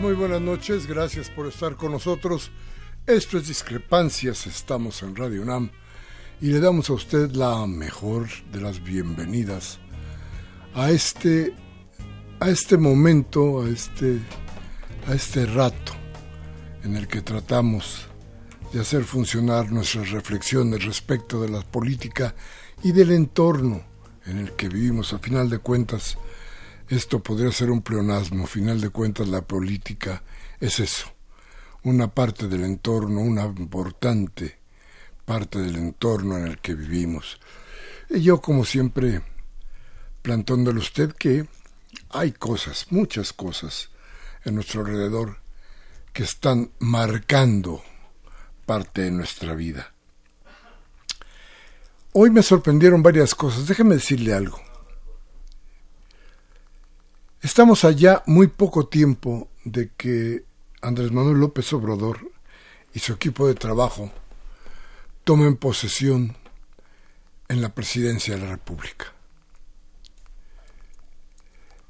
[0.00, 2.50] Muy buenas noches, gracias por estar con nosotros.
[3.06, 5.70] Esto es Discrepancias, estamos en Radio NAM
[6.40, 9.78] y le damos a usted la mejor de las bienvenidas
[10.74, 11.54] a este,
[12.40, 14.18] a este momento, a este,
[15.06, 15.92] a este rato
[16.82, 18.08] en el que tratamos
[18.72, 22.34] de hacer funcionar nuestras reflexiones respecto de la política
[22.82, 23.84] y del entorno
[24.26, 25.12] en el que vivimos.
[25.12, 26.18] A final de cuentas,
[26.88, 30.22] esto podría ser un pleonasmo, final de cuentas la política
[30.60, 31.06] es eso,
[31.82, 34.58] una parte del entorno, una importante
[35.24, 37.40] parte del entorno en el que vivimos.
[38.10, 39.22] Y yo, como siempre,
[40.22, 41.46] plantándole usted que
[42.10, 43.90] hay cosas, muchas cosas
[44.44, 45.38] en nuestro alrededor
[46.12, 47.82] que están marcando
[48.66, 49.92] parte de nuestra vida.
[52.12, 53.66] Hoy me sorprendieron varias cosas.
[53.66, 54.63] Déjeme decirle algo.
[57.44, 60.46] Estamos allá muy poco tiempo de que
[60.80, 62.32] Andrés Manuel López Obrador
[62.94, 64.10] y su equipo de trabajo
[65.24, 66.38] tomen posesión
[67.48, 69.12] en la presidencia de la República.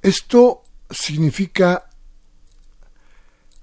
[0.02, 1.88] Esto significa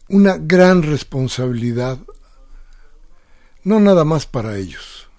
[0.08, 2.00] una gran responsabilidad,
[3.66, 5.10] no nada más para ellos,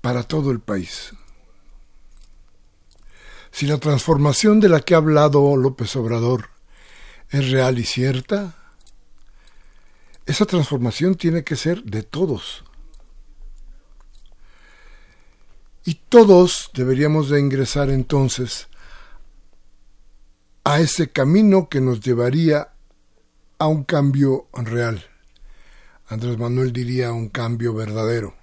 [0.00, 1.12] para todo el país.
[3.52, 6.48] Si la transformación de la que ha hablado López Obrador
[7.28, 8.56] es real y cierta,
[10.24, 12.64] esa transformación tiene que ser de todos.
[15.84, 18.68] Y todos deberíamos de ingresar entonces
[20.64, 22.72] a ese camino que nos llevaría
[23.58, 25.04] a un cambio real.
[26.08, 28.41] Andrés Manuel diría un cambio verdadero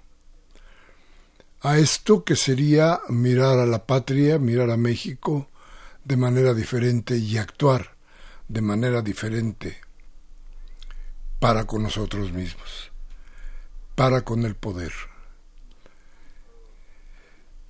[1.62, 5.48] a esto que sería mirar a la patria, mirar a México
[6.04, 7.96] de manera diferente y actuar
[8.48, 9.78] de manera diferente
[11.38, 12.90] para con nosotros mismos,
[13.94, 14.92] para con el poder.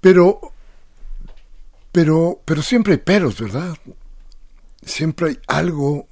[0.01, 0.41] Pero,
[1.93, 3.77] pero, pero siempre hay peros, ¿verdad?
[4.83, 6.09] Siempre hay algo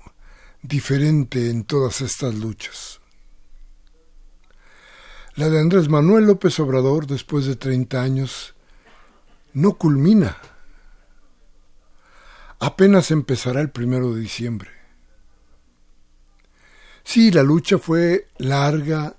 [0.63, 2.98] diferente en todas estas luchas.
[5.39, 8.57] La de Andrés Manuel López Obrador, después de 30 años,
[9.53, 10.37] no culmina.
[12.59, 14.69] Apenas empezará el primero de diciembre.
[17.05, 19.15] Sí, la lucha fue larga,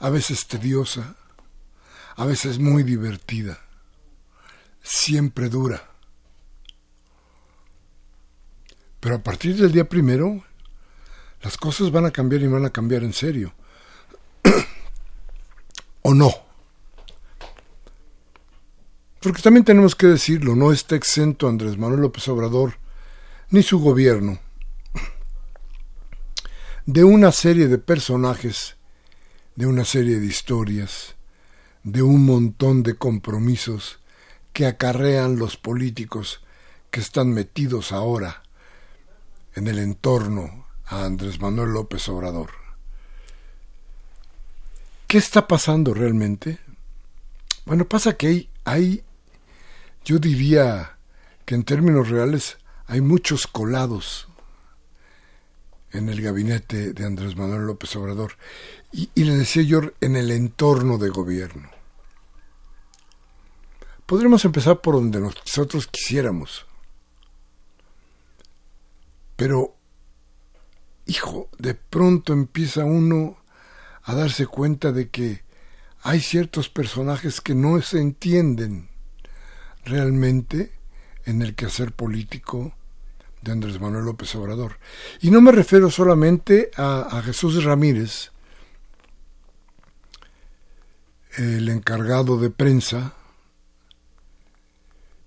[0.00, 1.16] a veces tediosa,
[2.16, 3.58] a veces muy divertida,
[4.82, 5.82] siempre dura.
[9.00, 10.44] Pero a partir del día primero,
[11.40, 13.54] las cosas van a cambiar y van a cambiar en serio
[16.14, 16.32] no.
[19.20, 22.78] Porque también tenemos que decirlo, no está exento Andrés Manuel López Obrador
[23.50, 24.38] ni su gobierno
[26.86, 28.76] de una serie de personajes,
[29.54, 31.14] de una serie de historias,
[31.84, 34.00] de un montón de compromisos
[34.52, 36.42] que acarrean los políticos
[36.90, 38.42] que están metidos ahora
[39.54, 42.61] en el entorno a Andrés Manuel López Obrador.
[45.12, 46.58] ¿Qué está pasando realmente?
[47.66, 49.04] Bueno, pasa que hay, hay,
[50.06, 50.96] yo diría
[51.44, 52.56] que en términos reales
[52.86, 54.26] hay muchos colados
[55.90, 58.38] en el gabinete de Andrés Manuel López Obrador.
[58.90, 61.68] Y, y, le decía yo, en el entorno de gobierno.
[64.06, 66.64] Podremos empezar por donde nosotros quisiéramos.
[69.36, 69.76] Pero,
[71.04, 73.41] hijo, de pronto empieza uno
[74.04, 75.42] a darse cuenta de que
[76.02, 78.88] hay ciertos personajes que no se entienden
[79.84, 80.72] realmente
[81.24, 82.74] en el quehacer político
[83.42, 84.78] de Andrés Manuel López Obrador.
[85.20, 88.30] Y no me refiero solamente a, Jesús Ramírez,
[91.36, 93.14] el encargado de prensa,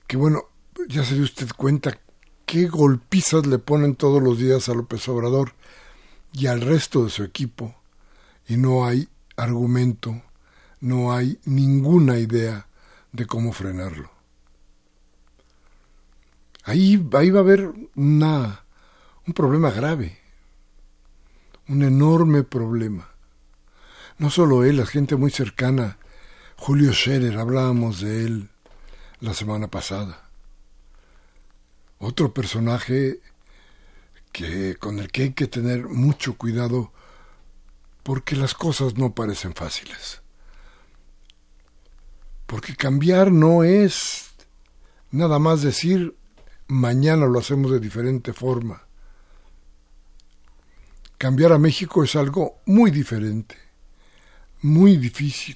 [0.07, 0.45] que bueno,
[0.87, 1.99] ya se dio usted cuenta
[2.45, 5.53] qué golpizas le ponen todos los días a López Obrador
[6.31, 7.75] y al resto de su equipo,
[8.47, 10.21] y no hay argumento,
[10.79, 12.67] no hay ninguna idea
[13.11, 14.11] de cómo frenarlo.
[16.63, 18.65] Ahí, ahí va a haber una,
[19.27, 20.17] un problema grave,
[21.67, 23.09] un enorme problema.
[24.17, 25.97] No solo él, la gente muy cercana,
[26.57, 28.49] Julio Scherer, hablábamos de él
[29.19, 30.29] la semana pasada.
[31.99, 33.19] Otro personaje
[34.31, 36.91] que, con el que hay que tener mucho cuidado
[38.05, 40.21] porque las cosas no parecen fáciles.
[42.45, 44.27] Porque cambiar no es
[45.09, 46.15] nada más decir
[46.67, 48.83] mañana lo hacemos de diferente forma.
[51.17, 53.57] Cambiar a México es algo muy diferente,
[54.61, 55.55] muy difícil,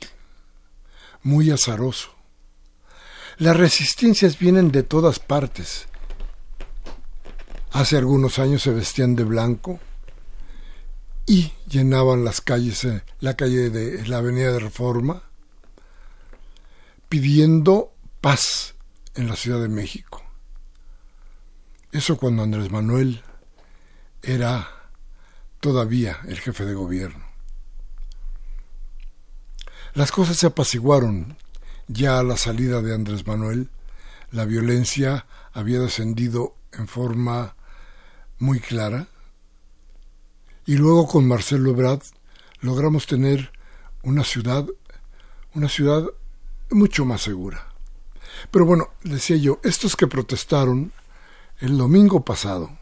[1.22, 2.10] muy azaroso.
[3.38, 5.88] Las resistencias vienen de todas partes.
[7.74, 9.80] Hace algunos años se vestían de blanco
[11.30, 15.22] y llenaban las calles, eh, la calle de la Avenida de Reforma,
[17.08, 18.74] pidiendo paz
[19.14, 20.24] en la Ciudad de México.
[21.92, 23.22] Eso cuando Andrés Manuel
[24.24, 24.72] era
[25.60, 27.24] todavía el jefe de gobierno.
[29.94, 31.38] Las cosas se apaciguaron
[31.88, 33.70] ya a la salida de Andrés Manuel.
[34.32, 37.56] La violencia había descendido en forma
[38.40, 39.10] muy clara.
[40.70, 42.04] Y luego con Marcelo Ebrard
[42.62, 43.52] logramos tener
[44.04, 44.68] una ciudad,
[45.56, 46.06] una ciudad
[46.70, 47.74] mucho más segura.
[48.52, 50.94] Pero bueno, decía yo, estos que protestaron
[51.60, 52.78] el domingo pasado,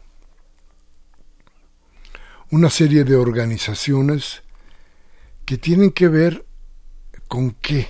[2.50, 4.42] una serie de organizaciones
[5.46, 6.44] que tienen que ver
[7.26, 7.88] con qué,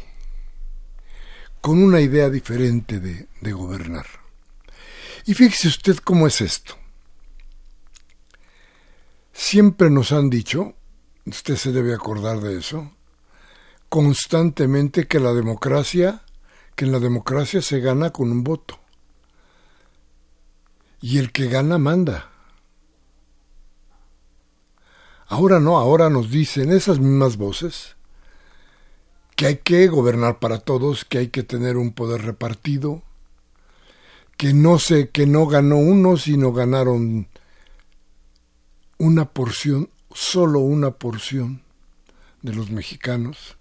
[1.60, 4.06] con una idea diferente de, de gobernar.
[5.26, 6.76] Y fíjese usted cómo es esto.
[9.40, 10.74] Siempre nos han dicho,
[11.24, 12.90] usted se debe acordar de eso,
[13.88, 16.22] constantemente que la democracia,
[16.74, 18.80] que en la democracia se gana con un voto.
[21.00, 22.28] Y el que gana manda.
[25.28, 27.96] Ahora no, ahora nos dicen esas mismas voces
[29.36, 33.02] que hay que gobernar para todos, que hay que tener un poder repartido,
[34.36, 37.28] que no sé, que no ganó uno, sino ganaron
[38.98, 41.62] una porción, solo una porción
[42.42, 43.56] de los mexicanos.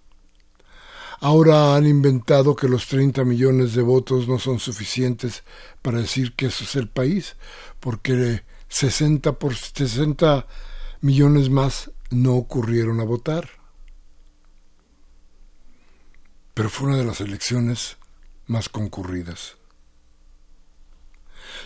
[1.20, 5.42] Ahora han inventado que los 30 millones de votos no son suficientes
[5.82, 7.36] para decir que eso es el país,
[7.80, 10.46] porque 60, por 60
[11.00, 13.48] millones más no ocurrieron a votar.
[16.54, 17.96] Pero fue una de las elecciones
[18.46, 19.56] más concurridas.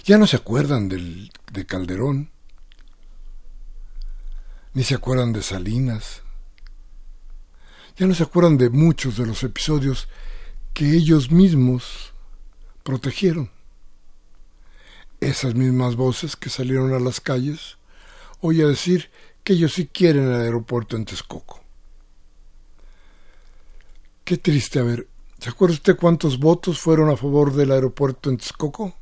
[0.04, 2.30] Ya no se acuerdan del, de Calderón,
[4.74, 6.22] ni se acuerdan de Salinas,
[7.96, 10.08] ya no se acuerdan de muchos de los episodios
[10.72, 12.12] que ellos mismos
[12.82, 13.50] protegieron.
[15.20, 17.76] Esas mismas voces que salieron a las calles
[18.40, 19.10] hoy a decir
[19.44, 21.62] que ellos sí quieren el aeropuerto en Texcoco.
[24.24, 25.06] Qué triste, a ver,
[25.38, 28.94] ¿se acuerda usted cuántos votos fueron a favor del aeropuerto en Texcoco?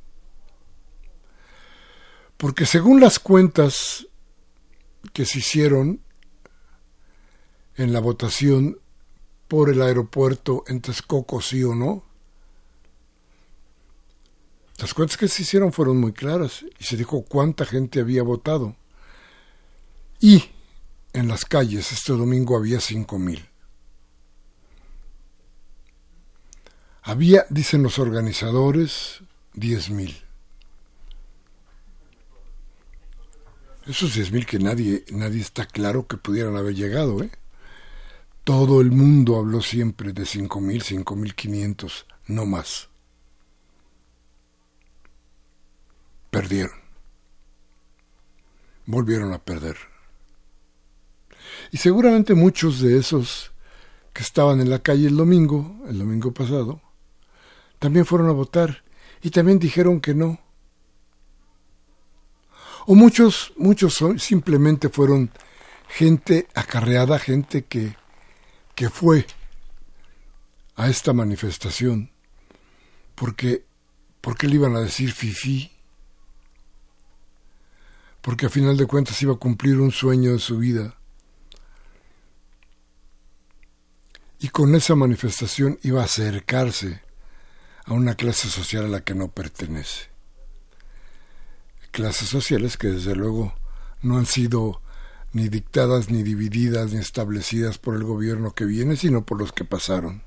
[2.37, 4.07] Porque según las cuentas
[5.13, 6.01] que se hicieron
[7.77, 8.79] en la votación
[9.49, 12.05] por el aeropuerto en Texcoco, sí o no.
[14.79, 18.77] Las cuentas que se hicieron fueron muy claras y se dijo cuánta gente había votado.
[20.21, 20.45] Y
[21.13, 23.47] en las calles este domingo había cinco mil.
[27.03, 29.23] Había, dicen los organizadores,
[29.55, 30.17] diez mil.
[33.91, 37.31] Esos diez mil que nadie, nadie está claro que pudieran haber llegado, ¿eh?
[38.45, 42.89] Todo el mundo habló siempre de cinco mil, cinco mil quinientos, no más.
[46.31, 46.79] Perdieron.
[48.87, 49.77] Volvieron a perder.
[51.73, 53.51] Y seguramente muchos de esos
[54.13, 56.81] que estaban en la calle el domingo, el domingo pasado,
[57.81, 58.85] también fueron a votar
[59.21, 60.39] y también dijeron que no.
[62.87, 65.31] O muchos, muchos simplemente fueron
[65.89, 67.97] gente acarreada, gente que,
[68.75, 69.27] que fue
[70.77, 72.11] a esta manifestación
[73.21, 73.67] porque,
[74.23, 75.71] porque le iban a decir fifi,
[78.23, 80.97] porque a final de cuentas iba a cumplir un sueño de su vida.
[84.39, 87.03] Y con esa manifestación iba a acercarse
[87.85, 90.09] a una clase social a la que no pertenece.
[91.91, 93.55] Clases sociales que desde luego
[94.03, 94.81] no han sido
[95.33, 99.65] ni dictadas, ni divididas, ni establecidas por el gobierno que viene, sino por los que
[99.65, 100.23] pasaron.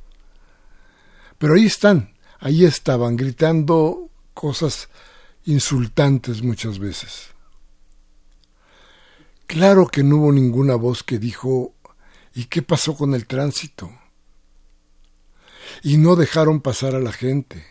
[1.38, 4.90] Pero ahí están, ahí estaban, gritando cosas
[5.46, 7.30] insultantes muchas veces.
[9.46, 11.74] Claro que no hubo ninguna voz que dijo
[12.34, 13.92] ¿y qué pasó con el tránsito?
[15.82, 17.66] Y no dejaron pasar a la gente.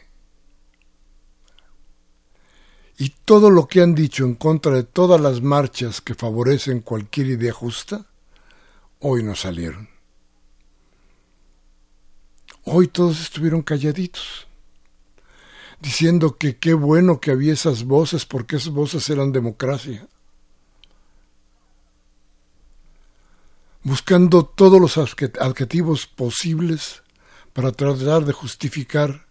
[2.99, 7.29] Y todo lo que han dicho en contra de todas las marchas que favorecen cualquier
[7.29, 8.07] idea justa,
[9.01, 9.89] hoy no salieron.
[12.65, 14.47] Hoy todos estuvieron calladitos,
[15.81, 20.07] diciendo que qué bueno que había esas voces porque esas voces eran democracia.
[23.83, 27.03] Buscando todos los adjetivos posibles
[27.53, 29.27] para tratar de justificar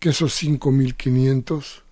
[0.00, 1.82] que esos 5.500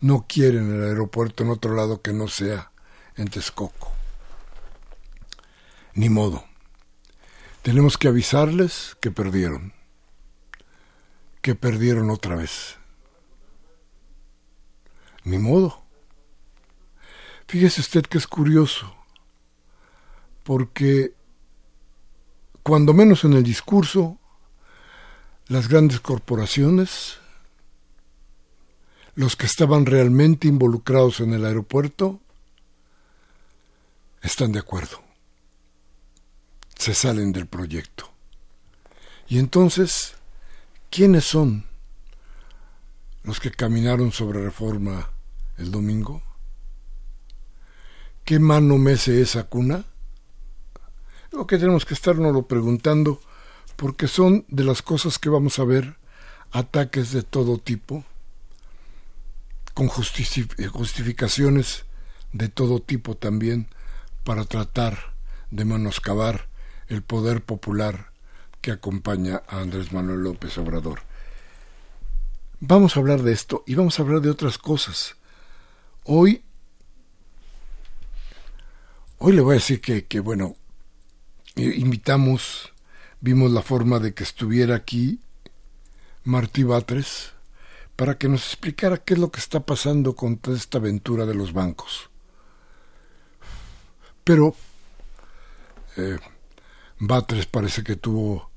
[0.00, 2.72] no quieren el aeropuerto en otro lado que no sea
[3.16, 3.92] en Texcoco.
[5.94, 6.44] Ni modo.
[7.62, 9.74] Tenemos que avisarles que perdieron,
[11.42, 12.78] que perdieron otra vez.
[15.24, 15.82] Ni modo.
[17.46, 18.94] Fíjese usted que es curioso,
[20.44, 21.12] porque
[22.62, 24.18] cuando menos en el discurso,
[25.48, 27.19] las grandes corporaciones
[29.20, 32.20] los que estaban realmente involucrados en el aeropuerto
[34.22, 35.02] están de acuerdo.
[36.78, 38.10] Se salen del proyecto.
[39.28, 40.14] Y entonces,
[40.88, 41.66] ¿quiénes son
[43.22, 45.10] los que caminaron sobre reforma
[45.58, 46.22] el domingo?
[48.24, 49.84] ¿Qué mano mece esa cuna?
[51.30, 53.20] Lo que tenemos que estarnos lo preguntando,
[53.76, 55.98] porque son de las cosas que vamos a ver
[56.52, 58.06] ataques de todo tipo,
[59.80, 61.86] con justificaciones
[62.34, 63.66] de todo tipo también
[64.24, 65.14] para tratar
[65.50, 66.50] de menoscabar
[66.88, 68.12] el poder popular
[68.60, 71.00] que acompaña a Andrés Manuel López Obrador.
[72.60, 75.16] Vamos a hablar de esto y vamos a hablar de otras cosas.
[76.04, 76.42] Hoy,
[79.16, 80.56] hoy le voy a decir que, que bueno,
[81.56, 82.74] invitamos,
[83.22, 85.20] vimos la forma de que estuviera aquí
[86.22, 87.32] Martí Batres,
[88.00, 91.34] para que nos explicara qué es lo que está pasando con toda esta aventura de
[91.34, 92.08] los bancos.
[94.24, 94.54] Pero
[95.98, 96.16] eh,
[96.98, 98.48] Batres parece que tuvo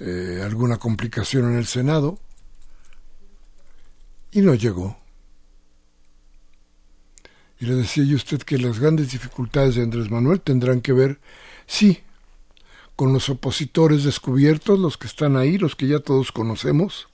[0.00, 2.18] eh, alguna complicación en el Senado
[4.32, 4.98] y no llegó.
[7.60, 10.92] Y le decía yo a usted que las grandes dificultades de Andrés Manuel tendrán que
[10.92, 11.20] ver,
[11.68, 12.00] sí,
[12.96, 17.06] con los opositores descubiertos, los que están ahí, los que ya todos conocemos,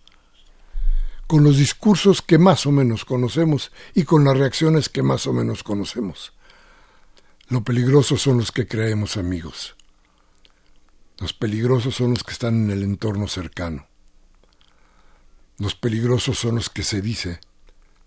[1.28, 5.35] con los discursos que más o menos conocemos y con las reacciones que más o
[5.35, 6.32] menos conocemos.
[7.49, 9.76] Lo peligroso son los que creemos amigos.
[11.18, 13.87] Los peligrosos son los que están en el entorno cercano.
[15.58, 17.40] Los peligrosos son los que se dice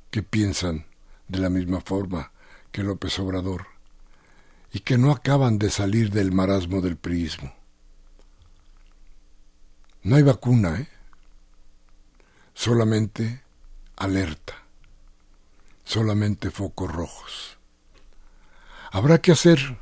[0.09, 0.87] que piensan
[1.27, 2.31] de la misma forma
[2.71, 3.67] que López Obrador
[4.73, 7.53] y que no acaban de salir del marasmo del priismo.
[10.01, 11.00] No hay vacuna, ¿eh?
[12.61, 13.41] Solamente
[13.95, 14.53] alerta,
[15.83, 17.57] solamente focos rojos.
[18.91, 19.79] Habrá que hacer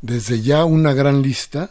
[0.00, 1.70] desde ya una gran lista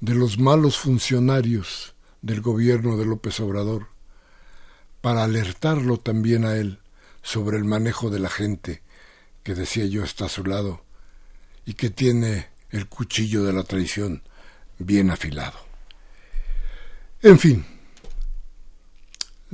[0.00, 3.88] de los malos funcionarios del gobierno de López Obrador
[5.02, 6.78] para alertarlo también a él
[7.20, 8.80] sobre el manejo de la gente
[9.42, 10.86] que decía yo está a su lado
[11.66, 14.22] y que tiene el cuchillo de la traición
[14.78, 15.58] bien afilado.
[17.20, 17.71] En fin,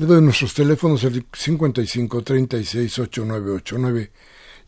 [0.07, 4.12] doy nuestros teléfonos el 55 36 8989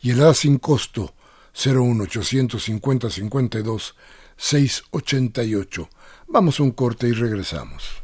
[0.01, 1.13] y el A sin costo
[1.53, 3.95] 01 850 52
[4.35, 5.89] 688.
[6.27, 8.01] Vamos a un corte y regresamos.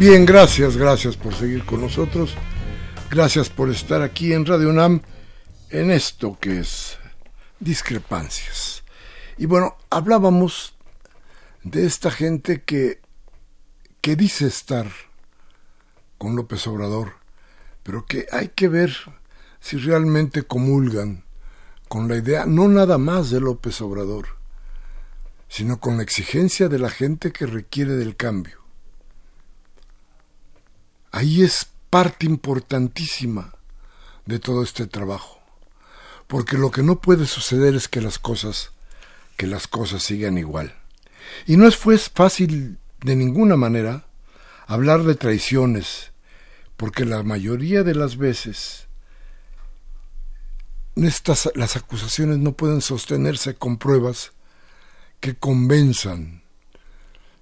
[0.00, 2.34] Bien, gracias, gracias por seguir con nosotros.
[3.10, 5.02] Gracias por estar aquí en Radio UNAM
[5.68, 6.96] en esto que es
[7.58, 8.82] discrepancias.
[9.36, 10.72] Y bueno, hablábamos
[11.64, 13.02] de esta gente que,
[14.00, 14.86] que dice estar
[16.16, 17.16] con López Obrador,
[17.82, 18.96] pero que hay que ver
[19.60, 21.24] si realmente comulgan
[21.88, 24.28] con la idea no nada más de López Obrador,
[25.46, 28.59] sino con la exigencia de la gente que requiere del cambio.
[31.10, 33.54] Ahí es parte importantísima
[34.26, 35.40] de todo este trabajo.
[36.26, 38.72] Porque lo que no puede suceder es que las cosas
[39.40, 40.76] que las cosas sigan igual.
[41.46, 44.04] Y no es fue fácil de ninguna manera
[44.66, 46.12] hablar de traiciones,
[46.76, 48.86] porque la mayoría de las veces
[50.94, 54.32] estas, las acusaciones no pueden sostenerse con pruebas
[55.20, 56.42] que convenzan,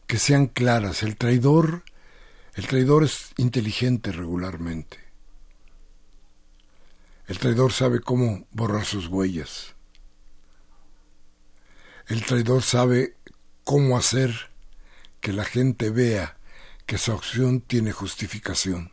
[0.06, 1.02] que sean claras.
[1.02, 1.82] El traidor
[2.58, 4.98] el traidor es inteligente regularmente.
[7.28, 9.76] El traidor sabe cómo borrar sus huellas.
[12.08, 13.14] El traidor sabe
[13.62, 14.50] cómo hacer
[15.20, 16.36] que la gente vea
[16.84, 18.90] que su acción tiene justificación.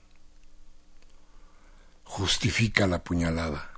[2.03, 3.71] Justifica la puñalada.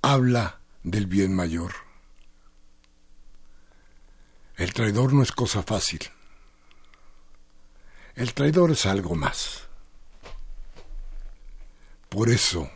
[0.00, 1.74] Habla del bien mayor.
[4.56, 6.00] El traidor no es cosa fácil.
[8.20, 9.62] El traidor es algo más.
[12.10, 12.70] Por eso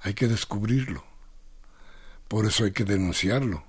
[0.00, 1.02] hay que descubrirlo.
[2.28, 3.64] Por eso hay que denunciarlo.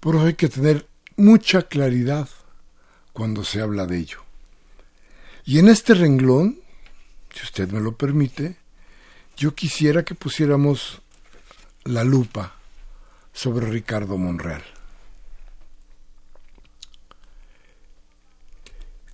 [0.00, 2.30] Por eso hay que tener mucha claridad
[3.12, 4.22] cuando se habla de ello.
[5.44, 6.58] Y en este renglón,
[7.34, 8.56] si usted me lo permite,
[9.36, 11.02] yo quisiera que pusiéramos
[11.84, 12.54] la lupa
[13.34, 14.64] sobre Ricardo Monreal.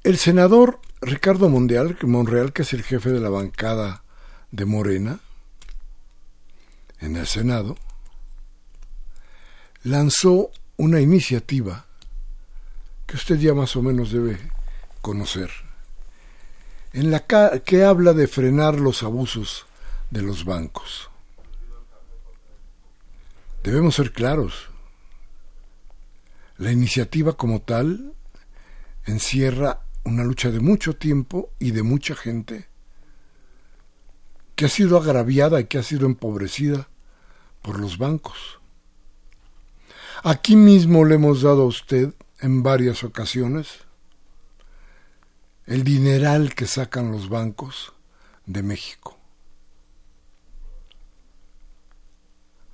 [0.04, 4.04] El senador Ricardo Monreal, Monreal, que es el jefe de la bancada
[4.50, 5.20] de Morena
[7.00, 7.78] en el Senado,
[9.82, 11.86] lanzó una iniciativa
[13.06, 14.38] que usted ya más o menos debe
[15.00, 15.50] conocer,
[16.92, 19.64] en la que habla de frenar los abusos
[20.10, 21.08] de los bancos.
[23.62, 24.68] Debemos ser claros.
[26.58, 28.12] La iniciativa como tal
[29.06, 32.68] encierra una lucha de mucho tiempo y de mucha gente
[34.54, 36.88] que ha sido agraviada y que ha sido empobrecida
[37.62, 38.60] por los bancos.
[40.22, 43.84] Aquí mismo le hemos dado a usted en varias ocasiones
[45.66, 47.92] el dineral que sacan los bancos
[48.46, 49.18] de México.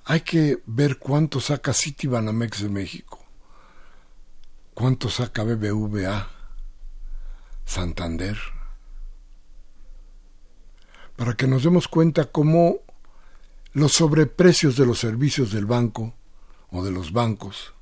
[0.03, 3.23] Hay que ver cuánto saca Citibanamex de México,
[4.73, 6.27] cuánto saca BBVA,
[7.65, 8.37] Santander,
[11.15, 12.79] para que nos demos cuenta cómo
[13.73, 16.13] los sobreprecios de los servicios del banco
[16.69, 17.73] o de los bancos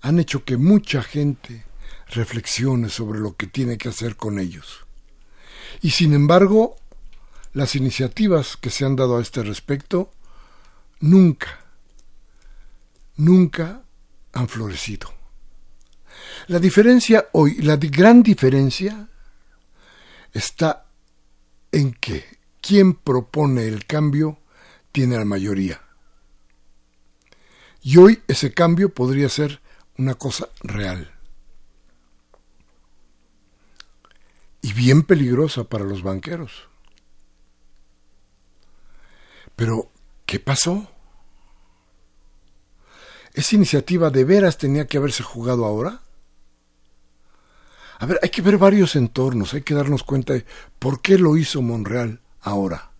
[0.00, 1.64] han hecho que mucha gente
[2.08, 4.86] reflexiones sobre lo que tiene que hacer con ellos.
[5.82, 6.76] Y sin embargo,
[7.52, 10.10] las iniciativas que se han dado a este respecto
[11.00, 11.60] nunca,
[13.16, 13.82] nunca
[14.32, 15.17] han florecido.
[16.48, 19.06] La diferencia hoy, la gran diferencia,
[20.32, 20.86] está
[21.70, 22.24] en que
[22.62, 24.38] quien propone el cambio
[24.90, 25.82] tiene la mayoría.
[27.82, 29.60] Y hoy ese cambio podría ser
[29.98, 31.12] una cosa real.
[34.62, 36.68] Y bien peligrosa para los banqueros.
[39.54, 39.90] Pero,
[40.24, 40.90] ¿qué pasó?
[43.34, 46.07] ¿Esa iniciativa de veras tenía que haberse jugado ahora?
[47.98, 50.46] A ver, hay que ver varios entornos, hay que darnos cuenta de
[50.78, 52.92] por qué lo hizo Monreal ahora.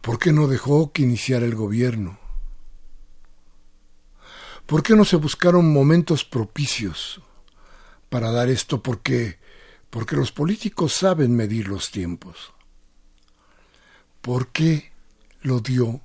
[0.00, 2.18] ¿Por qué no dejó que iniciara el gobierno?
[4.66, 7.20] ¿Por qué no se buscaron momentos propicios
[8.08, 8.82] para dar esto?
[8.82, 9.38] Porque,
[9.90, 12.54] porque los políticos saben medir los tiempos.
[14.22, 14.90] ¿Por qué
[15.42, 16.00] lo dio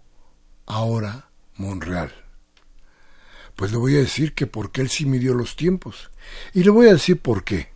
[0.66, 2.29] ahora Monreal?
[3.60, 6.12] Pues le voy a decir que porque él sí midió los tiempos.
[6.54, 7.68] Y le voy a decir por qué.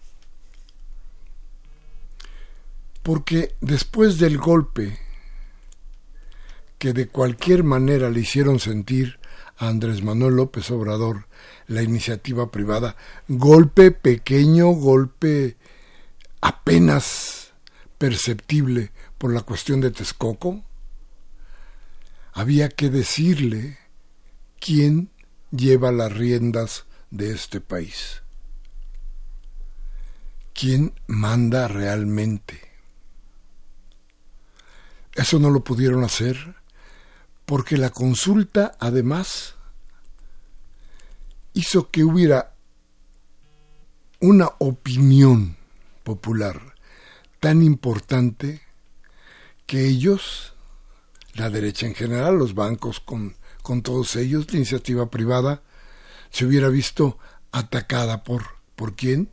[3.02, 4.98] Porque después del golpe
[6.80, 9.19] que de cualquier manera le hicieron sentir
[9.58, 11.28] a Andrés Manuel López Obrador
[11.67, 12.96] la iniciativa privada,
[13.28, 15.58] golpe pequeño, golpe
[16.39, 17.52] apenas
[17.98, 20.63] perceptible por la cuestión de Texcoco,
[22.32, 23.80] había que decirle
[24.62, 25.10] quién
[25.56, 28.24] lleva las riendas de este país.
[30.54, 32.60] ¿Quién manda realmente?
[35.13, 36.56] Eso no lo pudieron hacer
[37.46, 39.56] porque la consulta además
[41.54, 42.56] hizo que hubiera
[44.20, 45.58] una opinión
[46.04, 46.74] popular
[47.39, 48.62] tan importante
[49.68, 50.54] que ellos,
[51.34, 55.63] la derecha en general, los bancos con con todos ellos, la iniciativa privada
[56.30, 57.17] se hubiera visto
[57.52, 58.43] atacada por
[58.76, 59.30] ¿por quién?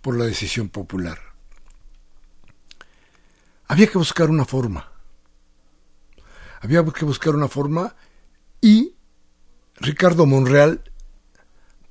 [0.00, 1.18] Por la decisión popular.
[3.66, 4.92] Había que buscar una forma.
[6.60, 7.94] Había que buscar una forma
[8.60, 8.94] y
[9.76, 10.90] Ricardo Monreal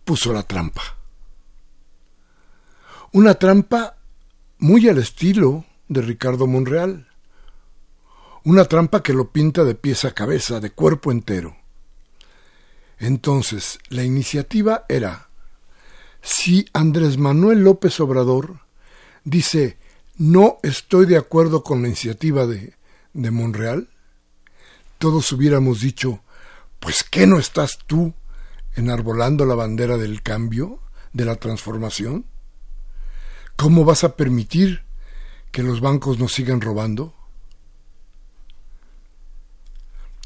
[0.03, 0.81] puso la trampa.
[3.11, 3.97] Una trampa
[4.57, 7.07] muy al estilo de Ricardo Monreal
[8.45, 11.55] una trampa que lo pinta de pies a cabeza, de cuerpo entero.
[12.99, 15.29] Entonces, la iniciativa era,
[16.21, 18.59] si Andrés Manuel López Obrador
[19.23, 19.77] dice,
[20.17, 22.75] no estoy de acuerdo con la iniciativa de,
[23.13, 23.89] de Monreal,
[24.99, 26.21] todos hubiéramos dicho,
[26.79, 28.13] pues ¿qué no estás tú
[28.75, 30.79] enarbolando la bandera del cambio,
[31.13, 32.25] de la transformación?
[33.55, 34.83] ¿Cómo vas a permitir
[35.51, 37.13] que los bancos nos sigan robando?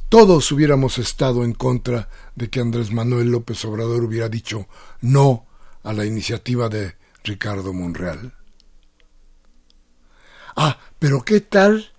[0.10, 4.67] Todos hubiéramos estado en contra de que Andrés Manuel López Obrador hubiera dicho
[5.02, 5.46] no
[5.84, 8.34] a la iniciativa de Ricardo Monreal.
[10.56, 11.91] Ah, pero ¿qué tal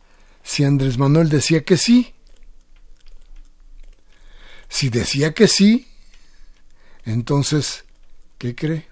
[0.42, 2.14] si Andrés Manuel decía que sí?
[4.68, 5.88] Si decía que sí,
[7.04, 7.84] entonces,
[8.36, 8.88] ¿qué cree?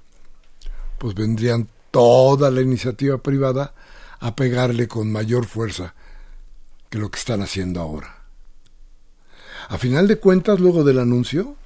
[0.99, 3.75] Pues vendrían toda la iniciativa privada
[4.21, 5.95] a pegarle con mayor fuerza
[6.89, 8.16] que lo que están haciendo ahora.
[9.69, 11.57] A final de cuentas, luego del anuncio,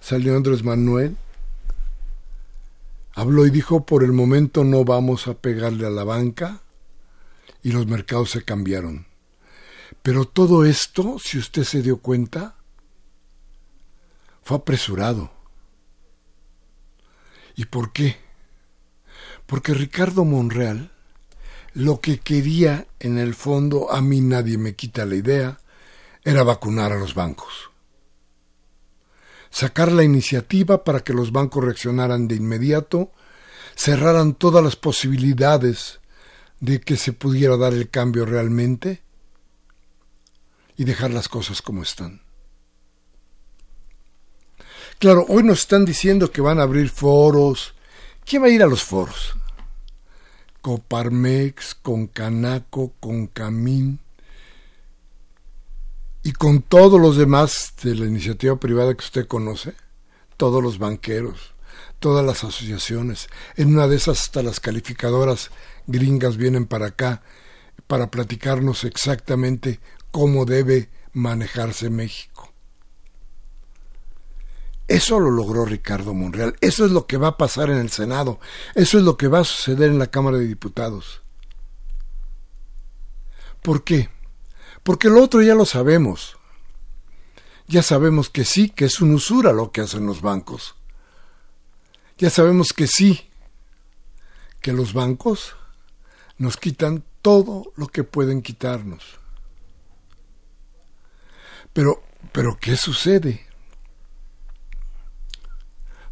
[0.00, 1.16] salió Andrés Manuel,
[3.14, 6.60] habló y dijo, por el momento no vamos a pegarle a la banca,
[7.62, 9.06] y los mercados se cambiaron.
[10.02, 12.54] Pero todo esto, si usted se dio cuenta,
[14.42, 15.32] fue apresurado.
[17.56, 18.16] ¿Y por qué?
[19.46, 20.92] Porque Ricardo Monreal
[21.74, 25.58] lo que quería en el fondo, a mí nadie me quita la idea,
[26.28, 27.70] era vacunar a los bancos.
[29.48, 33.12] Sacar la iniciativa para que los bancos reaccionaran de inmediato,
[33.74, 36.00] cerraran todas las posibilidades
[36.60, 39.00] de que se pudiera dar el cambio realmente
[40.76, 42.20] y dejar las cosas como están.
[44.98, 47.74] Claro, hoy nos están diciendo que van a abrir foros.
[48.26, 49.34] ¿Quién va a ir a los foros?
[50.60, 54.00] Coparmex, con Canaco, con Camín
[56.28, 59.72] y con todos los demás de la iniciativa privada que usted conoce,
[60.36, 61.54] todos los banqueros,
[62.00, 65.50] todas las asociaciones, en una de esas hasta las calificadoras
[65.86, 67.22] gringas vienen para acá
[67.86, 72.52] para platicarnos exactamente cómo debe manejarse México.
[74.86, 76.56] Eso lo logró Ricardo Monreal.
[76.60, 78.38] Eso es lo que va a pasar en el Senado.
[78.74, 81.22] Eso es lo que va a suceder en la Cámara de Diputados.
[83.62, 84.10] ¿Por qué?
[84.88, 86.38] Porque lo otro ya lo sabemos.
[87.66, 90.76] Ya sabemos que sí, que es una usura lo que hacen los bancos.
[92.16, 93.28] Ya sabemos que sí,
[94.62, 95.56] que los bancos
[96.38, 99.04] nos quitan todo lo que pueden quitarnos.
[101.74, 103.46] Pero, pero ¿qué sucede?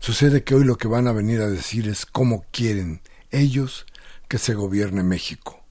[0.00, 3.86] Sucede que hoy lo que van a venir a decir es cómo quieren ellos
[4.28, 5.64] que se gobierne México.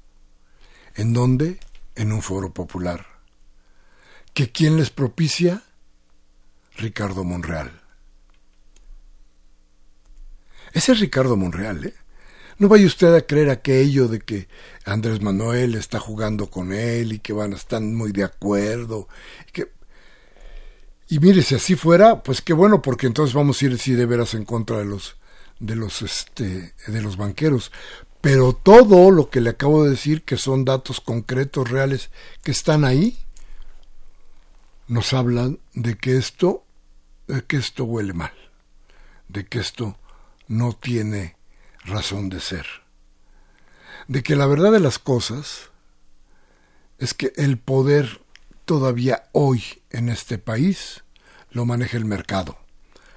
[0.96, 1.60] ¿En dónde?
[1.96, 3.06] En un foro popular.
[4.34, 5.64] ¿Que quién les propicia?
[6.78, 7.82] Ricardo Monreal.
[10.74, 11.94] Ese es Ricardo Monreal, ¿eh?
[12.58, 14.48] No vaya usted a creer aquello de que
[14.86, 19.10] Andrés Manuel está jugando con él y que van a estar muy de acuerdo.
[19.48, 19.72] Y, que...
[21.10, 24.06] y mire, si así fuera, pues qué bueno, porque entonces vamos a ir sí de
[24.06, 25.18] veras en contra de los
[25.60, 27.72] de los este de los banqueros.
[28.26, 32.10] Pero todo lo que le acabo de decir, que son datos concretos, reales,
[32.42, 33.20] que están ahí,
[34.88, 36.64] nos hablan de que esto,
[37.28, 38.34] de que esto huele mal,
[39.28, 40.00] de que esto
[40.48, 41.36] no tiene
[41.84, 42.66] razón de ser.
[44.08, 45.70] De que la verdad de las cosas
[46.98, 48.22] es que el poder
[48.66, 51.04] todavía hoy en este país
[51.52, 52.58] lo maneja el mercado,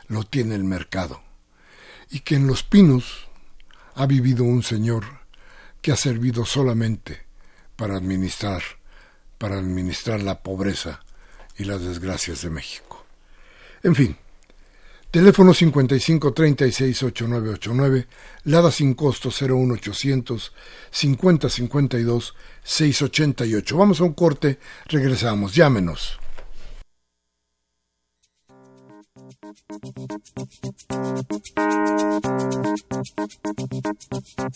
[0.06, 1.22] lo tiene el mercado.
[2.10, 3.27] Y que en Los Pinos
[3.98, 5.04] ha vivido un señor
[5.82, 7.26] que ha servido solamente
[7.74, 8.62] para administrar,
[9.38, 11.00] para administrar la pobreza
[11.56, 13.04] y las desgracias de México.
[13.82, 14.16] En fin,
[15.10, 18.06] Teléfono 55 36 8989,
[18.44, 20.52] Lada sin costo 01800
[20.90, 23.76] 50 52 688.
[23.76, 26.20] Vamos a un corte, regresamos, llámenos.
[33.28, 34.47] ピッピッ。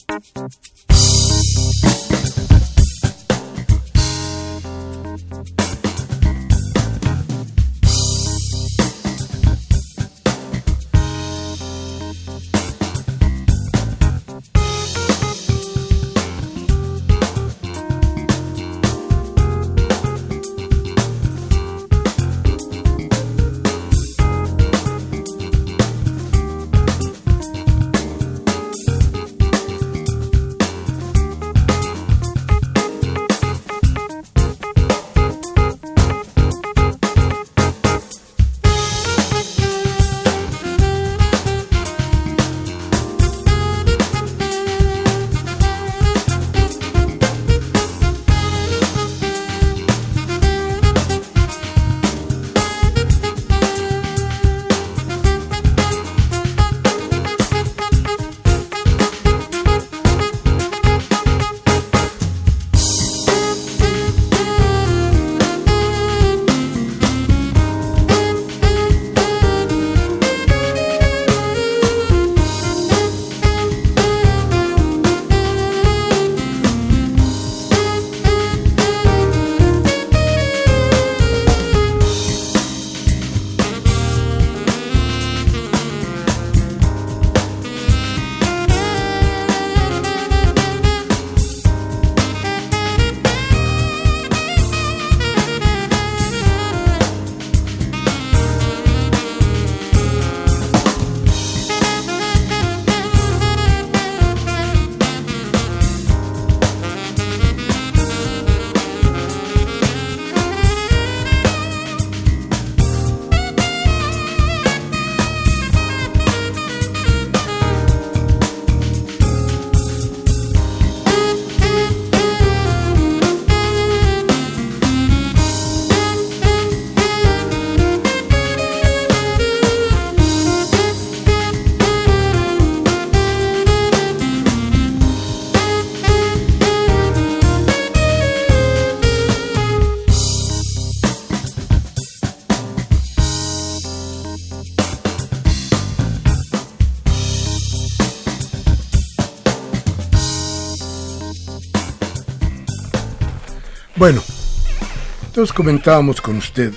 [155.43, 156.73] Entonces comentábamos con usted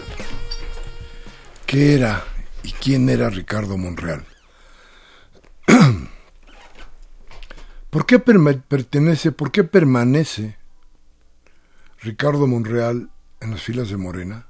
[1.67, 2.25] qué era
[2.63, 4.25] y quién era Ricardo Monreal.
[7.91, 10.57] ¿Por qué pertenece, por qué permanece
[11.99, 14.47] Ricardo Monreal en las filas de Morena?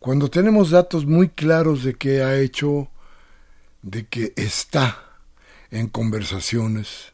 [0.00, 2.90] cuando tenemos datos muy claros de que ha hecho,
[3.82, 5.20] de que está
[5.70, 7.12] en conversaciones,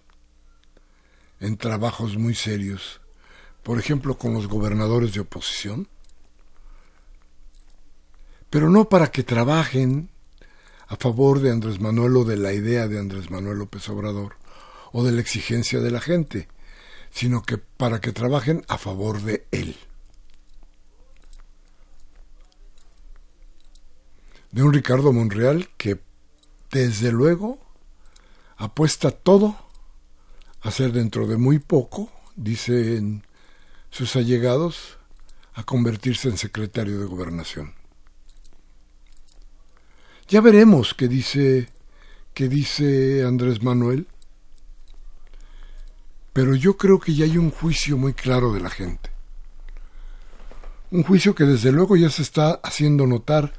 [1.38, 3.01] en trabajos muy serios,
[3.62, 5.88] por ejemplo con los gobernadores de oposición,
[8.50, 10.10] pero no para que trabajen
[10.88, 14.36] a favor de Andrés Manuel o de la idea de Andrés Manuel López Obrador
[14.92, 16.48] o de la exigencia de la gente,
[17.10, 19.76] sino que para que trabajen a favor de él.
[24.50, 25.98] De un Ricardo Monreal que
[26.70, 27.58] desde luego
[28.58, 29.56] apuesta todo
[30.60, 33.24] a ser dentro de muy poco, dicen
[33.92, 34.98] sus allegados,
[35.54, 37.74] a convertirse en secretario de gobernación.
[40.28, 41.68] Ya veremos qué dice,
[42.32, 44.06] qué dice Andrés Manuel,
[46.32, 49.10] pero yo creo que ya hay un juicio muy claro de la gente.
[50.90, 53.52] Un juicio que desde luego ya se está haciendo notar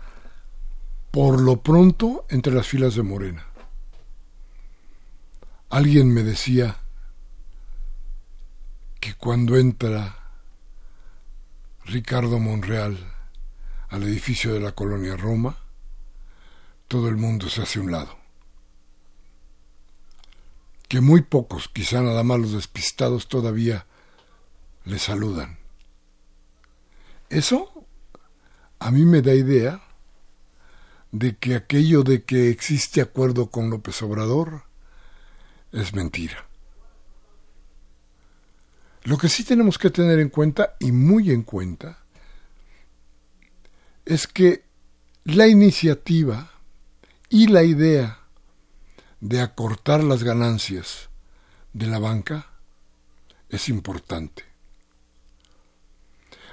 [1.12, 3.46] por lo pronto entre las filas de Morena.
[5.70, 6.78] Alguien me decía
[9.00, 10.23] que cuando entra
[11.86, 12.98] Ricardo Monreal
[13.90, 15.58] al edificio de la colonia Roma,
[16.88, 18.18] todo el mundo se hace un lado.
[20.88, 23.86] Que muy pocos, quizá nada más los despistados, todavía
[24.86, 25.58] le saludan.
[27.30, 27.86] Eso
[28.80, 29.82] a mí me da idea
[31.12, 34.64] de que aquello de que existe acuerdo con López Obrador
[35.72, 36.48] es mentira.
[39.04, 42.00] Lo que sí tenemos que tener en cuenta, y muy en cuenta,
[44.06, 44.64] es que
[45.26, 46.52] la iniciativa
[47.30, 48.20] y la idea
[49.20, 51.10] de acortar las ganancias
[51.74, 52.48] de la banca
[53.50, 54.44] es importante.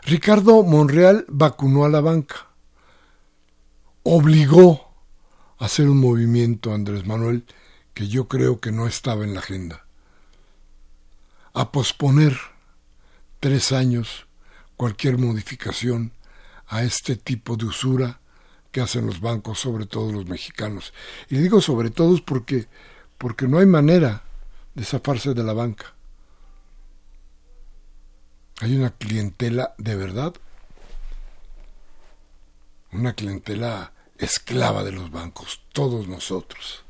[0.03, 2.49] Ricardo Monreal vacunó a la banca,
[4.03, 4.93] obligó
[5.59, 7.45] a hacer un movimiento Andrés Manuel
[7.95, 9.85] que yo creo que no estaba en la agenda
[11.53, 12.39] a posponer
[13.41, 14.27] tres años
[14.77, 16.13] cualquier modificación
[16.67, 18.21] a este tipo de usura
[18.73, 20.95] que hacen los bancos, sobre todo los mexicanos.
[21.29, 22.69] Y digo sobre todo porque,
[23.19, 24.23] porque no hay manera
[24.75, 25.95] de zafarse de la banca.
[28.61, 30.35] Hay una clientela de verdad,
[32.93, 36.85] una clientela esclava de los bancos, todos nosotros.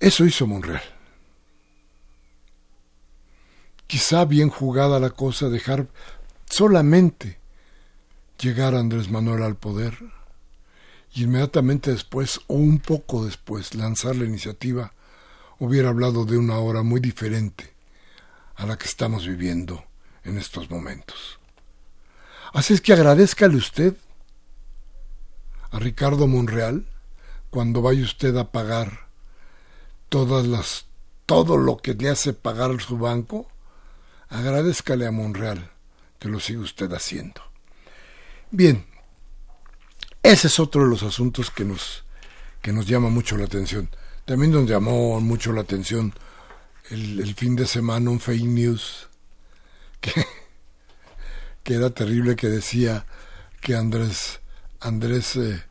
[0.00, 0.99] Eso hizo Monreal
[3.90, 5.88] quizá bien jugada la cosa dejar
[6.48, 7.40] solamente
[8.38, 9.98] llegar Andrés Manuel al poder
[11.12, 14.92] y inmediatamente después o un poco después lanzar la iniciativa
[15.58, 17.74] hubiera hablado de una hora muy diferente
[18.54, 19.84] a la que estamos viviendo
[20.22, 21.40] en estos momentos.
[22.52, 23.96] Así es que agradezcale usted
[25.72, 26.86] a Ricardo Monreal
[27.50, 29.08] cuando vaya usted a pagar
[30.08, 30.86] todas las
[31.26, 33.49] todo lo que le hace pagar su banco
[34.30, 35.70] agradezcale a Monreal
[36.18, 37.42] que lo siga usted haciendo.
[38.50, 38.86] Bien,
[40.22, 42.04] ese es otro de los asuntos que nos,
[42.62, 43.90] que nos llama mucho la atención.
[44.24, 46.14] También nos llamó mucho la atención
[46.90, 49.08] el, fin de semana un fake news
[50.00, 50.26] que,
[51.62, 53.06] que, era terrible que decía
[53.60, 54.40] que Andrés,
[54.80, 55.62] Andrés eh,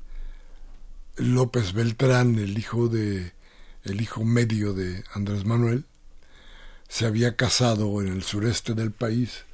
[1.18, 3.34] López Beltrán, el hijo de
[3.84, 5.86] el hijo medio de Andrés Manuel,
[6.90, 9.46] se había casado en el sureste del país,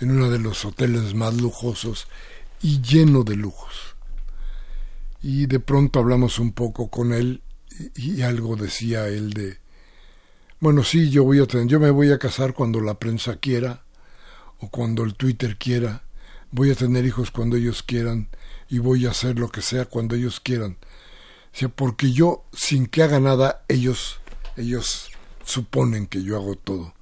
[0.00, 2.06] en uno de los hoteles más lujosos
[2.62, 3.96] y lleno de lujos.
[5.22, 7.42] Y de pronto hablamos un poco con él
[7.96, 9.58] y, algo decía él de,
[10.60, 13.82] bueno, sí, yo voy a tener, yo me voy a casar cuando la prensa quiera
[14.60, 16.04] o cuando el Twitter quiera,
[16.50, 18.28] voy a tener hijos cuando ellos quieran
[18.68, 20.76] y voy a hacer lo que sea cuando ellos quieran.
[21.54, 24.20] O sea, porque yo, sin que haga nada, ellos,
[24.56, 25.10] ellos
[25.44, 26.94] suponen que yo hago todo.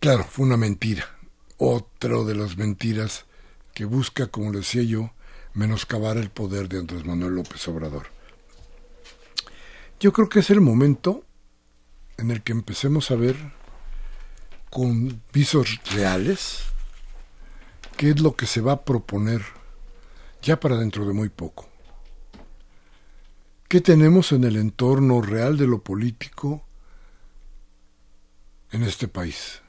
[0.00, 1.08] Claro, fue una mentira,
[1.56, 3.24] otro de las mentiras
[3.74, 5.10] que busca, como le decía yo,
[5.54, 8.08] menoscabar el poder de Andrés Manuel López Obrador.
[9.98, 11.24] Yo creo que es el momento
[12.18, 13.36] en el que empecemos a ver
[14.70, 16.64] con visos reales
[17.96, 19.42] qué es lo que se va a proponer
[20.42, 21.68] ya para dentro de muy poco.
[23.76, 26.64] ¿Qué tenemos en el entorno real de lo político
[28.70, 29.60] en este país?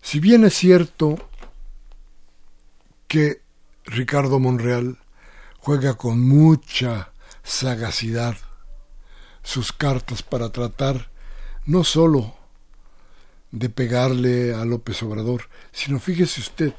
[0.00, 1.18] Si bien es cierto
[3.08, 3.42] que
[3.84, 4.96] Ricardo Monreal
[5.58, 7.12] juega con mucha
[7.42, 8.34] sagacidad
[9.42, 11.10] sus cartas para tratar
[11.66, 12.36] no sólo
[13.50, 16.72] de pegarle a López Obrador, sino fíjese usted,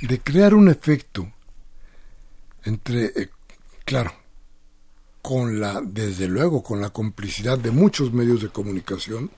[0.00, 1.32] de crear un efecto
[2.68, 3.30] entre, eh,
[3.86, 4.12] claro,
[5.22, 9.30] con la, desde luego, con la complicidad de muchos medios de comunicación,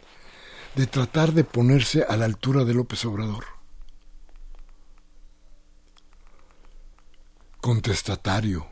[0.74, 3.44] de tratar de ponerse a la altura de López Obrador.
[7.60, 8.66] Contestatario,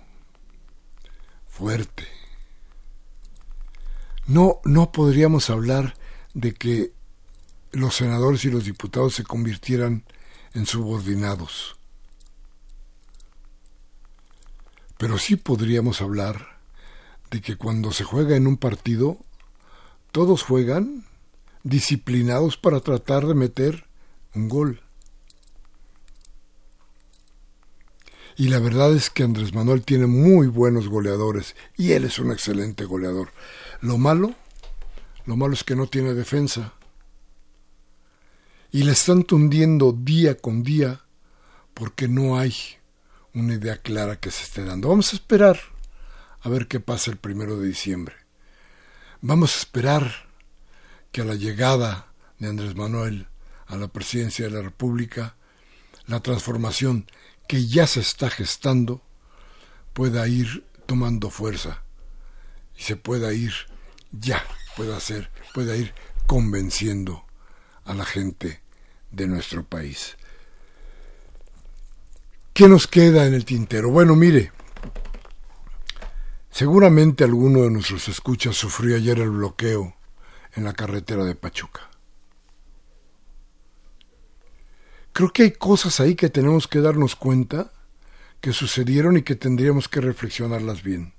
[1.46, 2.08] fuerte.
[4.26, 5.94] No, no podríamos hablar
[6.34, 6.92] de que
[7.70, 10.04] los senadores y los diputados se convirtieran
[10.54, 11.77] en subordinados.
[14.98, 16.58] Pero sí podríamos hablar
[17.30, 19.16] de que cuando se juega en un partido,
[20.12, 21.04] todos juegan
[21.62, 23.86] disciplinados para tratar de meter
[24.34, 24.82] un gol.
[28.36, 32.30] Y la verdad es que Andrés Manuel tiene muy buenos goleadores y él es un
[32.30, 33.30] excelente goleador.
[33.80, 34.34] Lo malo,
[35.26, 36.72] lo malo es que no tiene defensa.
[38.70, 41.02] Y le están tundiendo día con día
[41.74, 42.54] porque no hay
[43.34, 44.88] una idea clara que se esté dando.
[44.88, 45.58] Vamos a esperar
[46.40, 48.14] a ver qué pasa el primero de diciembre.
[49.20, 50.28] Vamos a esperar
[51.12, 52.06] que a la llegada
[52.38, 53.28] de Andrés Manuel
[53.68, 55.36] a la presidencia de la República,
[56.06, 57.06] la transformación
[57.46, 59.02] que ya se está gestando
[59.92, 61.82] pueda ir tomando fuerza
[62.76, 63.52] y se pueda ir
[64.10, 64.42] ya,
[64.76, 65.92] pueda ser, pueda ir
[66.26, 67.24] convenciendo
[67.84, 68.62] a la gente
[69.10, 70.16] de nuestro país.
[72.58, 73.88] ¿Qué nos queda en el tintero?
[73.88, 74.50] Bueno, mire,
[76.50, 79.94] seguramente alguno de nuestros escuchas sufrió ayer el bloqueo
[80.56, 81.88] en la carretera de Pachuca.
[85.12, 87.70] Creo que hay cosas ahí que tenemos que darnos cuenta
[88.40, 91.14] que sucedieron y que tendríamos que reflexionarlas bien.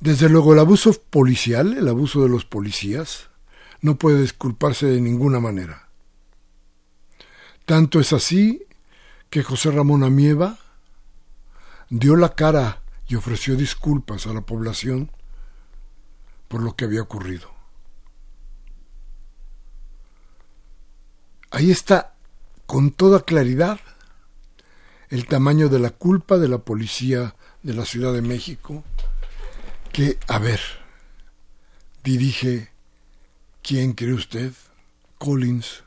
[0.00, 3.30] Desde luego el abuso policial, el abuso de los policías,
[3.80, 5.88] no puede disculparse de ninguna manera.
[7.64, 8.66] Tanto es así
[9.32, 10.58] que José Ramón Amieva
[11.88, 15.10] dio la cara y ofreció disculpas a la población
[16.48, 17.50] por lo que había ocurrido.
[21.50, 22.12] Ahí está
[22.66, 23.80] con toda claridad
[25.08, 28.84] el tamaño de la culpa de la policía de la Ciudad de México,
[29.92, 30.60] que, a ver,
[32.04, 32.68] dirige,
[33.62, 34.52] ¿quién cree usted?
[35.16, 35.84] Collins.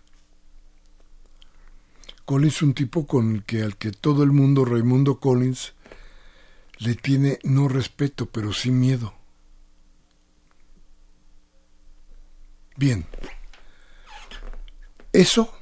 [2.26, 5.74] Collins es un tipo con el que al que todo el mundo, Raimundo Collins,
[6.80, 9.14] le tiene no respeto, pero sí miedo.
[12.76, 13.06] Bien,
[15.14, 15.54] eso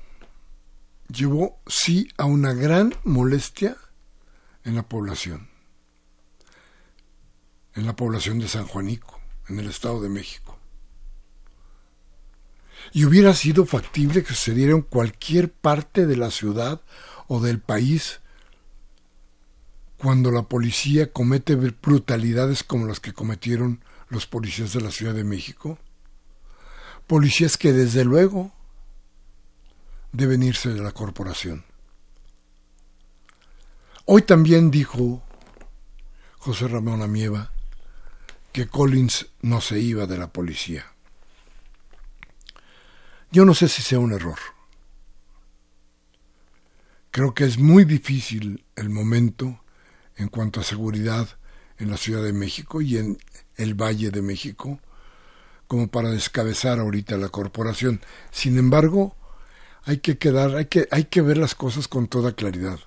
[1.09, 3.77] llevó sí a una gran molestia
[4.63, 5.49] en la población,
[7.75, 10.57] en la población de San Juanico, en el Estado de México.
[12.91, 16.81] Y hubiera sido factible que sucediera en cualquier parte de la ciudad
[17.27, 18.19] o del país
[19.97, 25.23] cuando la policía comete brutalidades como las que cometieron los policías de la Ciudad de
[25.23, 25.79] México
[27.07, 28.51] policías que desde luego
[30.11, 31.65] deben irse de la corporación.
[34.05, 35.23] Hoy también dijo
[36.37, 37.51] José Ramón Amieva
[38.51, 40.92] que Collins no se iba de la policía.
[43.33, 44.37] Yo no sé si sea un error.
[47.09, 49.59] Creo que es muy difícil el momento
[50.17, 51.27] en cuanto a seguridad
[51.79, 53.17] en la Ciudad de México y en
[53.55, 54.79] el Valle de México
[55.65, 58.01] como para descabezar ahorita la corporación.
[58.29, 59.15] Sin embargo,
[59.81, 62.77] hay que quedar, hay que, hay que ver las cosas con toda claridad.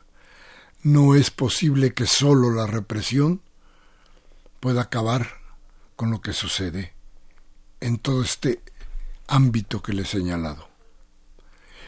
[0.85, 3.43] No es posible que solo la represión
[4.61, 5.27] pueda acabar
[5.97, 6.95] con lo que sucede
[7.81, 8.61] en todo este
[9.29, 10.69] ámbito que le he señalado.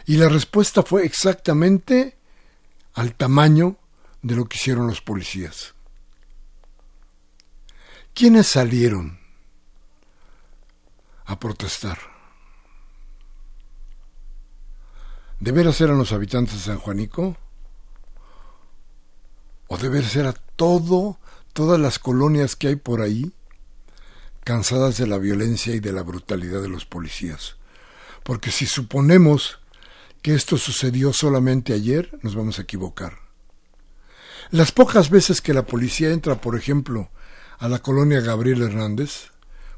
[0.06, 2.16] Y la respuesta fue exactamente
[2.94, 3.76] al tamaño
[4.22, 5.74] de lo que hicieron los policías.
[8.14, 9.18] ¿Quiénes salieron
[11.28, 11.98] a protestar.
[15.38, 17.36] ¿De veras eran los habitantes de San Juanico?
[19.68, 21.18] ¿O de veras era todo,
[21.52, 23.30] todas las colonias que hay por ahí,
[24.48, 27.56] cansadas de la violencia y de la brutalidad de los policías?
[28.22, 29.58] Porque si suponemos
[30.22, 33.18] que esto sucedió solamente ayer, nos vamos a equivocar.
[34.50, 37.10] Las pocas veces que la policía entra, por ejemplo,
[37.58, 39.32] a la colonia Gabriel Hernández,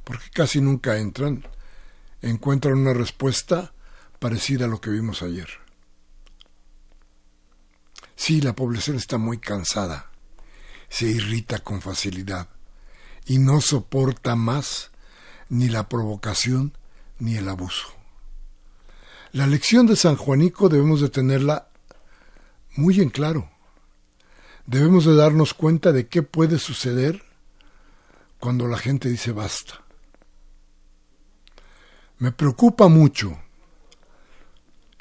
[0.04, 1.44] porque casi nunca entran,
[2.22, 3.72] encuentran una respuesta
[4.20, 5.48] parecida a lo que vimos ayer.
[8.14, 10.12] Sí, la población está muy cansada,
[10.88, 12.48] se irrita con facilidad
[13.26, 14.90] y no soporta más
[15.48, 16.72] ni la provocación
[17.18, 17.88] ni el abuso.
[19.32, 21.68] La lección de San Juanico debemos de tenerla
[22.76, 23.50] muy en claro.
[24.66, 27.22] Debemos de darnos cuenta de qué puede suceder
[28.38, 29.82] cuando la gente dice basta.
[32.18, 33.38] Me preocupa mucho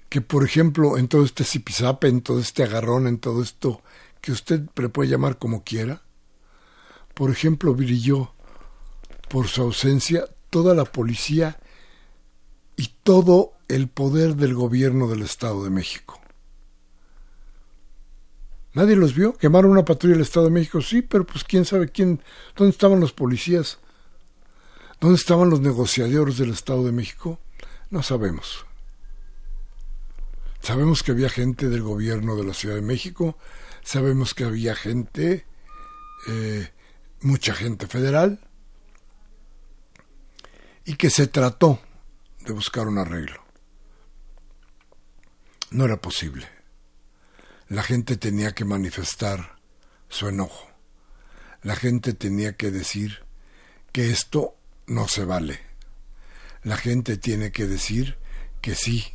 [0.09, 3.81] que, por ejemplo, en todo este zipizape, en todo este agarrón, en todo esto
[4.21, 6.01] que usted le puede llamar como quiera,
[7.19, 8.31] por ejemplo, brilló
[9.27, 11.59] por su ausencia toda la policía
[12.77, 16.21] y todo el poder del gobierno del Estado de México.
[18.71, 19.33] Nadie los vio.
[19.33, 22.21] Quemaron una patrulla del Estado de México, sí, pero pues quién sabe quién,
[22.55, 23.79] dónde estaban los policías,
[25.01, 27.37] dónde estaban los negociadores del Estado de México,
[27.89, 28.65] no sabemos.
[30.61, 33.37] Sabemos que había gente del gobierno de la Ciudad de México,
[33.83, 35.45] sabemos que había gente,
[36.29, 36.69] eh,
[37.21, 38.39] mucha gente federal,
[40.85, 41.79] y que se trató
[42.45, 43.43] de buscar un arreglo.
[45.71, 46.49] No era posible.
[47.67, 49.57] La gente tenía que manifestar
[50.07, 50.67] su enojo.
[51.61, 53.23] La gente tenía que decir
[53.91, 54.55] que esto
[54.87, 55.59] no se vale.
[56.63, 58.17] La gente tiene que decir
[58.61, 59.13] que sí,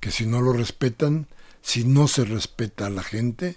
[0.00, 1.28] que si no lo respetan,
[1.62, 3.56] si no se respeta a la gente,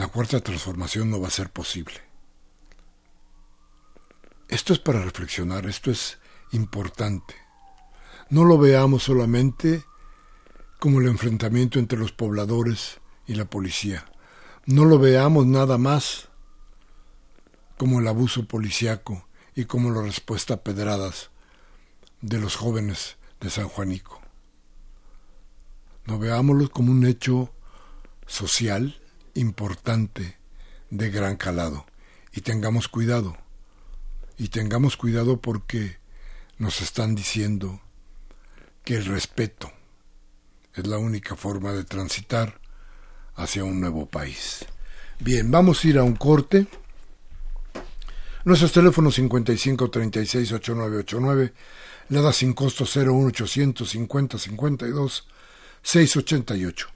[0.00, 2.00] la cuarta transformación no va a ser posible.
[4.48, 6.18] Esto es para reflexionar, esto es
[6.52, 7.34] importante.
[8.30, 9.84] No lo veamos solamente
[10.78, 14.06] como el enfrentamiento entre los pobladores y la policía.
[14.64, 16.30] No lo veamos nada más
[17.76, 21.28] como el abuso policiaco y como la respuesta a pedradas
[22.22, 24.22] de los jóvenes de San Juanico.
[26.06, 27.52] No veámoslo como un hecho
[28.26, 28.99] social
[29.34, 30.38] importante
[30.90, 31.86] de gran calado
[32.32, 33.36] y tengamos cuidado.
[34.36, 35.98] Y tengamos cuidado porque
[36.58, 37.80] nos están diciendo
[38.84, 39.70] que el respeto
[40.74, 42.60] es la única forma de transitar
[43.34, 44.64] hacia un nuevo país.
[45.18, 46.66] Bien, vamos a ir a un corte.
[48.44, 51.52] Nuestros teléfonos 55 36 8989,
[52.08, 55.28] da sin costo 01800 50 52
[55.82, 56.88] 688.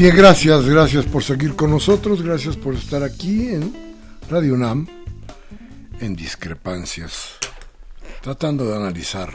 [0.00, 3.98] Bien, gracias, gracias por seguir con nosotros, gracias por estar aquí en
[4.30, 4.86] Radio UNAM,
[6.00, 7.36] en discrepancias,
[8.22, 9.30] tratando de analizar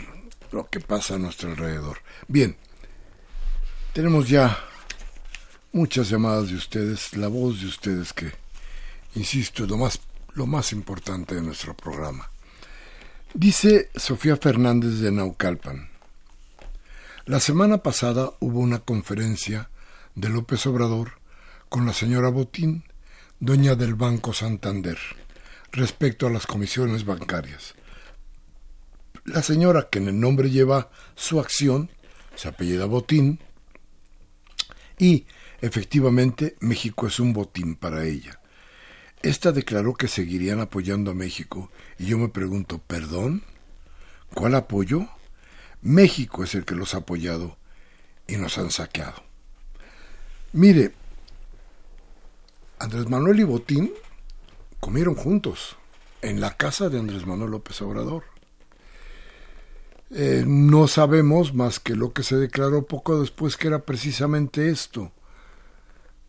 [0.52, 2.00] lo que pasa a nuestro alrededor.
[2.28, 2.58] Bien,
[3.94, 4.58] tenemos ya
[5.72, 8.32] muchas llamadas de ustedes, la voz de ustedes que,
[9.14, 10.00] insisto, es lo más,
[10.34, 12.32] lo más importante de nuestro programa.
[13.36, 15.90] Dice Sofía Fernández de Naucalpan.
[17.28, 19.70] La semana pasada hubo una conferencia
[20.16, 21.20] de López Obrador
[21.70, 22.86] con la señora Botín,
[23.40, 24.98] dueña del Banco Santander,
[25.72, 27.76] respecto a las comisiones bancarias.
[29.26, 31.92] La señora, que en el nombre lleva su acción,
[32.36, 33.40] se apellida Botín,
[34.98, 35.26] y
[35.62, 38.40] efectivamente México es un botín para ella.
[39.22, 43.44] Esta declaró que seguirían apoyando a México y yo me pregunto, ¿perdón?
[44.34, 45.10] ¿Cuál apoyo?
[45.82, 47.58] México es el que los ha apoyado
[48.28, 49.25] y nos han saqueado.
[50.56, 50.94] Mire,
[52.80, 53.92] Andrés Manuel y Botín
[54.80, 55.76] comieron juntos
[56.22, 58.24] en la casa de Andrés Manuel López Obrador.
[60.12, 65.12] Eh, no sabemos más que lo que se declaró poco después que era precisamente esto,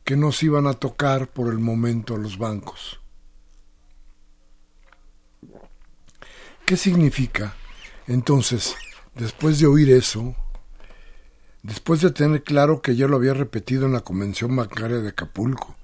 [0.03, 2.99] que nos iban a tocar por el momento los bancos.
[6.64, 7.55] ¿Qué significa?
[8.09, 8.74] Entonces,
[9.14, 10.35] después de oír eso,
[11.66, 15.76] después de tener claro que yo lo había repetido en la Convención Bancaria de Acapulco,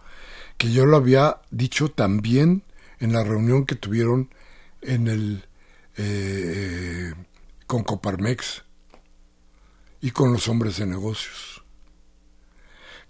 [0.56, 2.62] que yo lo había dicho también
[3.00, 4.30] en la reunión que tuvieron
[4.80, 5.44] en el
[5.96, 7.12] eh,
[7.66, 8.62] con Coparmex
[10.00, 11.64] y con los hombres de negocios.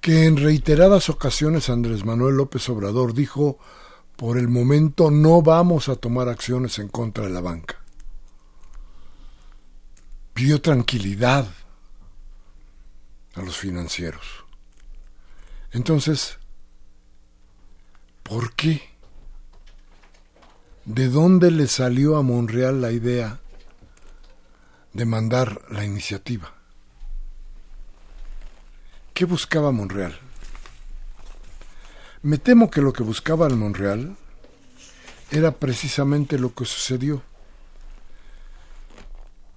[0.01, 3.59] Que en reiteradas ocasiones Andrés Manuel López Obrador dijo,
[4.17, 7.77] por el momento no vamos a tomar acciones en contra de la banca.
[10.33, 11.47] Pidió tranquilidad
[13.35, 14.45] a los financieros.
[15.71, 16.39] Entonces,
[18.23, 18.83] ¿por qué?
[20.85, 23.43] ¿De dónde le salió a Monreal la idea
[24.93, 26.53] de mandar la iniciativa.
[29.15, 30.19] ¿Qué buscaba Monreal?
[32.23, 34.17] Me temo que lo que buscaba el Monreal
[35.31, 37.23] era precisamente lo que sucedió,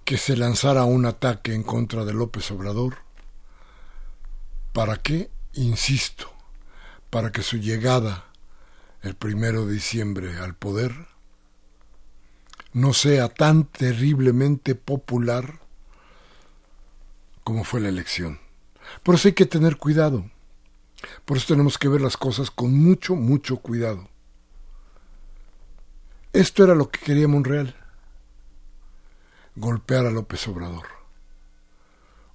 [0.04, 3.05] que se lanzara un ataque en contra de López Obrador.
[4.76, 5.32] ¿Para qué?
[5.54, 6.30] Insisto,
[7.10, 8.26] para que su llegada
[9.04, 10.94] el primero de diciembre al poder
[12.74, 15.62] no sea tan terriblemente popular
[17.46, 18.42] como fue la elección.
[19.02, 20.30] Por eso hay que tener cuidado.
[21.24, 24.10] Por eso tenemos que ver las cosas con mucho, mucho cuidado.
[26.34, 27.78] Esto era lo que quería Monreal.
[29.56, 30.88] Golpear a López Obrador.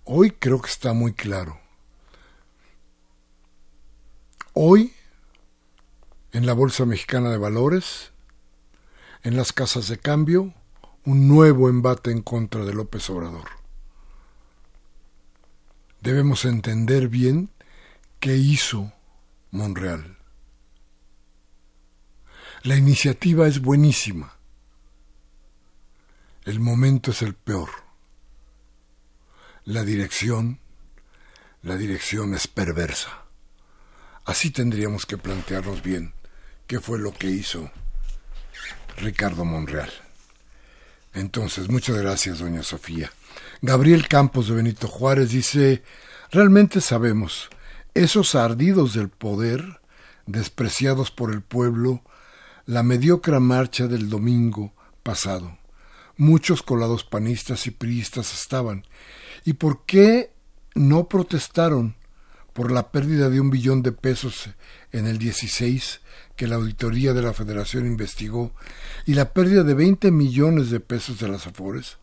[0.05, 1.61] Hoy creo que está muy claro.
[4.53, 4.93] Hoy,
[6.33, 8.11] en la Bolsa Mexicana de Valores,
[9.23, 10.53] en las casas de cambio
[11.05, 13.49] un nuevo embate en contra de López Obrador.
[16.01, 17.51] Debemos entender bien
[18.19, 18.93] qué hizo
[19.53, 20.19] Monreal.
[22.65, 24.37] La iniciativa es buenísima.
[26.45, 27.71] El momento es el peor.
[29.65, 30.59] La dirección,
[31.63, 33.20] la dirección es perversa.
[34.25, 36.13] Así tendríamos que plantearnos bien
[36.67, 37.71] qué fue lo que hizo
[38.97, 39.91] Ricardo Monreal.
[41.15, 43.11] Entonces, muchas gracias, doña Sofía.
[43.63, 45.83] Gabriel Campos de Benito Juárez dice,
[46.31, 47.51] realmente sabemos,
[47.95, 49.81] esos ardidos del poder,
[50.27, 52.03] despreciados por el pueblo,
[52.67, 55.59] la mediocre marcha del domingo pasado.
[56.17, 58.87] Muchos colados panistas y priistas estaban.
[59.45, 60.33] ¿Y por qué
[60.75, 61.97] no protestaron
[62.53, 64.51] por la pérdida de un billón de pesos
[64.93, 66.01] en el 16
[66.37, 68.53] que la auditoría de la Federación investigó
[69.07, 71.99] y la pérdida de 20 millones de pesos de las Afores?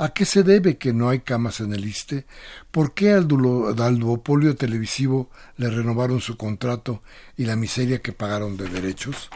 [0.00, 2.24] ¿A qué se debe que no hay camas en el ISTE?
[2.70, 7.02] ¿Por qué al, duopolio televisivo le renovaron su contrato
[7.36, 9.28] y la miseria que pagaron de derechos?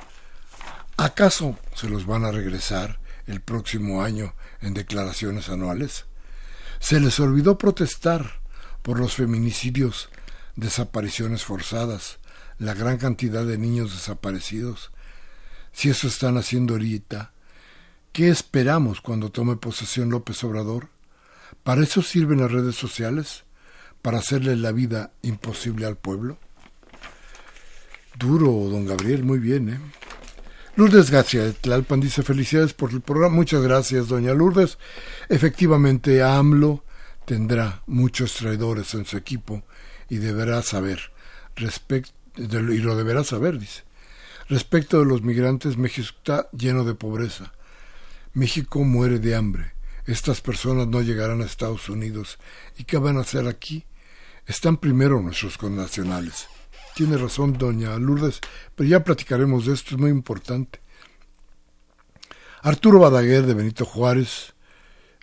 [0.97, 6.05] ¿Acaso se los van a regresar el próximo año en declaraciones anuales?
[6.79, 8.41] ¿Se les olvidó protestar
[8.83, 10.11] por los feminicidios,
[10.57, 12.19] desapariciones forzadas,
[12.59, 14.93] la gran cantidad de niños desaparecidos,
[15.73, 17.33] si eso están haciendo ahorita,
[18.13, 20.91] ¿qué esperamos cuando tome posesión López Obrador?
[21.63, 23.45] ¿Para eso sirven las redes sociales?
[24.03, 26.39] ¿Para hacerle la vida imposible al pueblo?
[28.19, 29.81] Duro, don Gabriel, muy bien, ¿eh?
[30.75, 33.35] Lourdes García de Tlalpan dice felicidades por el programa.
[33.35, 34.79] Muchas gracias, doña Lourdes.
[35.29, 36.83] Efectivamente, AMLO
[37.27, 39.65] tendrá muchos traidores en su equipo
[40.13, 41.01] y deberá saber
[41.57, 43.83] respecto y lo deberá saber, dice.
[44.47, 47.55] Respecto de los migrantes, México está lleno de pobreza.
[48.35, 49.73] México muere de hambre.
[50.05, 52.39] Estas personas no llegarán a Estados Unidos.
[52.77, 53.87] ¿Y qué van a hacer aquí?
[54.47, 56.47] Están primero nuestros connacionales.
[56.95, 58.41] Tiene razón doña Lourdes,
[58.75, 60.79] pero ya platicaremos de esto, es muy importante.
[62.61, 64.53] Arturo Badaguer de Benito Juárez,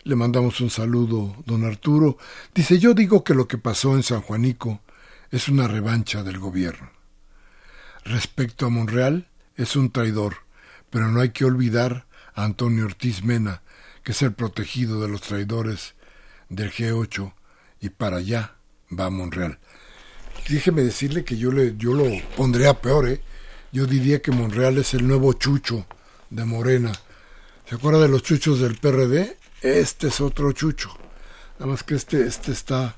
[0.02, 2.16] le mandamos un saludo, don Arturo,
[2.54, 4.80] dice yo digo que lo que pasó en San Juanico
[5.30, 6.90] es una revancha del gobierno.
[8.04, 10.36] Respecto a Monreal, es un traidor,
[10.88, 13.62] pero no hay que olvidar a Antonio Ortiz Mena,
[14.02, 15.94] que es el protegido de los traidores
[16.48, 17.32] del G8,
[17.80, 18.54] y para allá
[18.98, 19.58] va Monreal.
[20.48, 22.04] Déjeme decirle que yo, le, yo lo
[22.36, 23.20] pondría peor, ¿eh?
[23.72, 25.86] Yo diría que Monreal es el nuevo chucho
[26.30, 26.92] de Morena.
[27.66, 29.36] ¿Se acuerda de los chuchos del PRD?
[29.62, 30.90] Este es otro chucho.
[31.58, 32.96] Nada más que este, este está...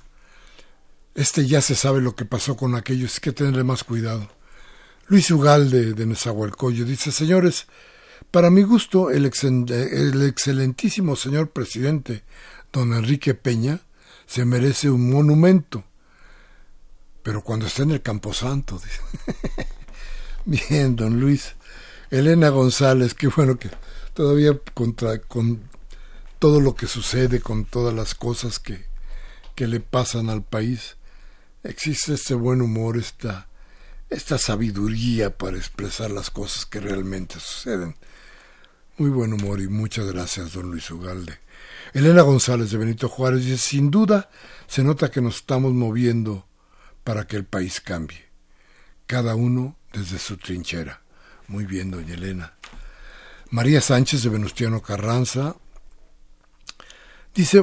[1.15, 4.31] Este ya se sabe lo que pasó con aquellos, hay que tenerle más cuidado.
[5.09, 7.67] Luis Ugalde de Nezahualcóyotl dice, señores,
[8.31, 12.23] para mi gusto, el, el excelentísimo señor presidente,
[12.73, 13.81] don Enrique Peña,
[14.27, 15.85] se merece un monumento.
[17.23, 18.81] Pero cuando está en el Camposanto,
[20.47, 21.55] bien, don Luis.
[22.11, 23.71] Elena González, qué bueno que
[24.15, 25.61] todavía contra, con
[26.43, 28.85] todo lo que sucede, con todas las cosas que,
[29.55, 30.97] que le pasan al país,
[31.63, 33.47] existe este buen humor, esta,
[34.11, 37.95] esta sabiduría para expresar las cosas que realmente suceden.
[38.99, 41.39] Muy buen humor y muchas gracias, don Luis Ugalde.
[41.93, 44.29] Elena González de Benito Juárez dice, sin duda
[44.67, 46.49] se nota que nos estamos moviendo
[47.05, 48.27] para que el país cambie,
[49.07, 51.03] cada uno desde su trinchera.
[51.47, 52.55] Muy bien, doña Elena.
[53.51, 55.55] María Sánchez de Venustiano Carranza
[57.35, 57.63] dice,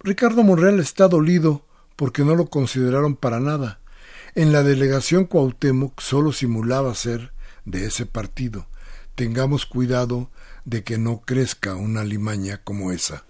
[0.00, 1.64] Ricardo Monreal está dolido
[1.96, 3.80] porque no lo consideraron para nada.
[4.34, 7.32] En la delegación Cuauhtémoc solo simulaba ser
[7.64, 8.66] de ese partido.
[9.14, 10.30] Tengamos cuidado
[10.64, 13.24] de que no crezca una limaña como esa.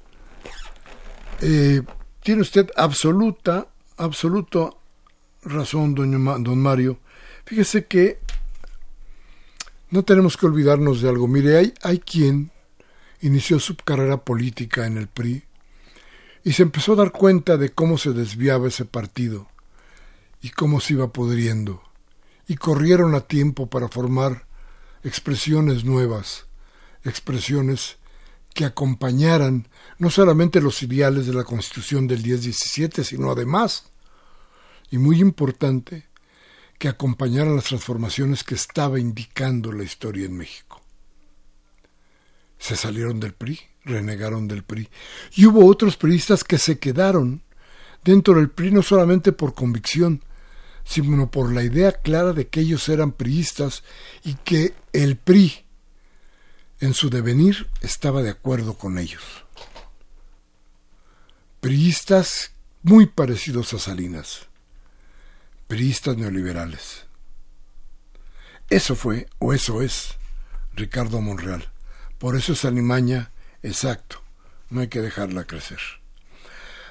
[1.40, 1.82] Eh,
[2.22, 3.66] tiene usted absoluta,
[3.96, 4.70] absoluta
[5.42, 7.00] razón, don Mario.
[7.44, 8.20] Fíjese que
[9.90, 11.26] no tenemos que olvidarnos de algo.
[11.26, 12.52] Mire, hay, hay quien
[13.20, 15.44] inició su carrera política en el PRI
[16.44, 19.48] y se empezó a dar cuenta de cómo se desviaba ese partido
[20.40, 21.82] y cómo se iba pudriendo.
[22.48, 24.46] Y corrieron a tiempo para formar
[25.04, 26.46] expresiones nuevas,
[27.04, 27.96] expresiones
[28.54, 29.68] que acompañaran
[29.98, 33.84] no solamente los ideales de la Constitución del 10-17, sino además,
[34.90, 36.08] y muy importante,
[36.78, 40.82] que acompañaran las transformaciones que estaba indicando la historia en México.
[42.58, 44.88] Se salieron del PRI, renegaron del PRI,
[45.34, 47.42] y hubo otros priistas que se quedaron
[48.04, 50.22] dentro del PRI no solamente por convicción,
[50.84, 53.82] sino por la idea clara de que ellos eran priistas
[54.24, 55.64] y que el PRI
[56.80, 59.22] en su devenir estaba de acuerdo con ellos.
[61.60, 62.52] Priistas
[62.82, 64.48] muy parecidos a Salinas,
[65.68, 67.06] priistas neoliberales.
[68.68, 70.16] Eso fue, o eso es,
[70.74, 71.70] Ricardo Monreal.
[72.18, 73.30] Por eso esa limaña,
[73.62, 74.22] exacto,
[74.70, 75.78] no hay que dejarla crecer.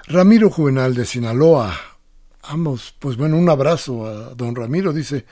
[0.08, 1.80] Ramiro Juvenal de Sinaloa.
[2.44, 4.94] Vamos, pues bueno, un abrazo a don Ramiro.
[4.94, 5.26] Dice,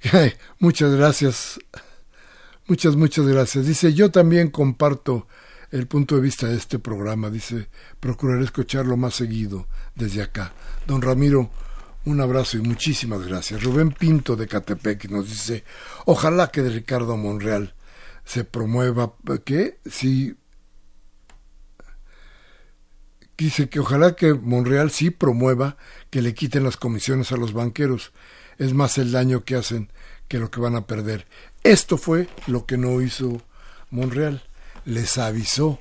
[0.58, 1.58] muchas gracias
[2.68, 3.64] Muchas, muchas gracias.
[3.64, 5.28] Dice, yo también comparto
[5.70, 7.30] el punto de vista de este programa.
[7.30, 7.68] Dice,
[8.00, 10.52] procuraré escucharlo más seguido desde acá.
[10.84, 11.48] Don Ramiro,
[12.06, 13.62] un abrazo y muchísimas gracias.
[13.62, 15.62] Rubén Pinto de Catepec nos dice,
[16.06, 17.74] ojalá que de Ricardo Monreal
[18.24, 19.14] se promueva,
[19.44, 19.78] ¿qué?
[19.88, 20.34] Sí.
[23.38, 25.76] Dice que ojalá que Monreal sí promueva
[26.10, 28.12] que le quiten las comisiones a los banqueros.
[28.58, 29.92] Es más el daño que hacen
[30.28, 31.26] que lo que van a perder.
[31.62, 33.42] Esto fue lo que no hizo
[33.90, 34.42] Monreal.
[34.84, 35.78] Les avisó,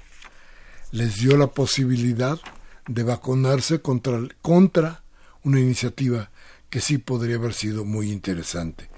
[0.91, 2.39] les dio la posibilidad
[2.87, 5.03] de vacunarse contra, contra
[5.43, 6.31] una iniciativa
[6.69, 8.89] que sí podría haber sido muy interesante.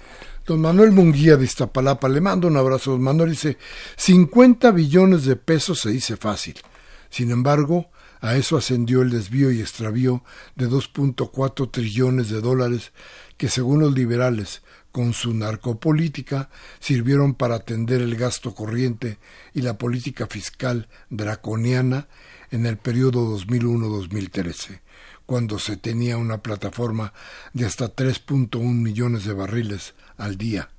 [0.44, 2.92] Don Manuel Munguía de Iztapalapa, le mando un abrazo.
[2.92, 3.58] Don Manuel dice,
[3.96, 6.54] 50 billones de pesos se dice fácil.
[7.10, 7.90] Sin embargo,
[8.20, 10.24] a eso ascendió el desvío y extravío
[10.56, 12.92] de 2.4 trillones de dólares
[13.36, 14.62] que según los liberales
[14.92, 16.50] con su narcopolítica
[16.80, 19.18] sirvieron para atender el gasto corriente
[19.54, 22.08] y la política fiscal draconiana
[22.50, 24.80] en el periodo 2001-2013,
[25.26, 27.12] cuando se tenía una plataforma
[27.52, 30.70] de hasta 3.1 millones de barriles al día.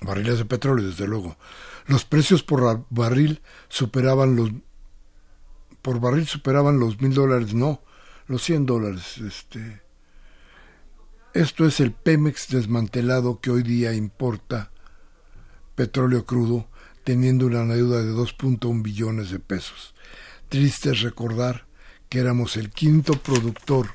[0.00, 1.38] Barriles de petróleo, desde luego.
[1.86, 4.50] Los precios por barril superaban los
[5.84, 7.82] por barril superaban los mil dólares, no,
[8.26, 9.82] los cien dólares, este,
[11.34, 14.72] esto es el Pemex desmantelado que hoy día importa
[15.74, 16.70] petróleo crudo
[17.04, 19.94] teniendo una deuda de 2.1 billones de pesos.
[20.48, 21.66] Triste es recordar
[22.08, 23.88] que éramos el quinto productor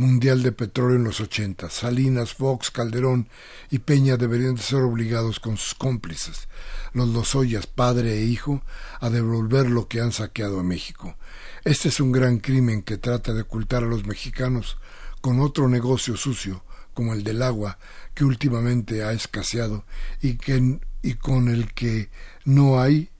[0.00, 1.68] mundial de petróleo en los 80.
[1.68, 3.28] Salinas, Fox, Calderón
[3.70, 6.48] y Peña deberían de ser obligados con sus cómplices,
[6.94, 8.62] los Lozoyas, padre e hijo,
[8.98, 11.16] a devolver lo que han saqueado a México.
[11.64, 14.78] Este es un gran crimen que trata de ocultar a los mexicanos
[15.20, 17.78] con otro negocio sucio, como el del agua,
[18.14, 19.84] que últimamente ha escaseado
[20.22, 22.08] y, que, y con el que
[22.46, 23.10] no hay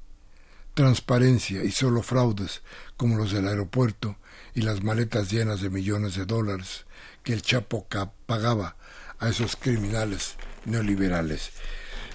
[0.72, 2.62] transparencia y solo fraudes,
[2.96, 4.16] como los del aeropuerto,
[4.54, 6.84] y las maletas llenas de millones de dólares
[7.22, 7.86] que el Chapo
[8.26, 8.76] pagaba
[9.18, 11.50] a esos criminales neoliberales.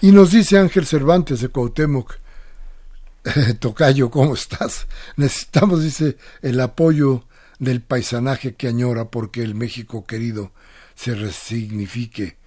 [0.01, 2.17] Y nos dice Ángel Cervantes de Cuauhtémoc,
[3.59, 4.87] Tocayo, ¿cómo estás?
[5.15, 7.25] Necesitamos, dice, el apoyo
[7.59, 10.51] del paisanaje que añora porque el México querido
[10.95, 12.37] se resignifique.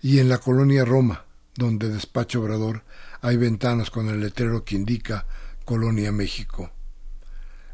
[0.00, 2.82] Y en la colonia Roma, donde despacho Obrador,
[3.20, 5.26] hay ventanas con el letrero que indica
[5.64, 6.72] Colonia México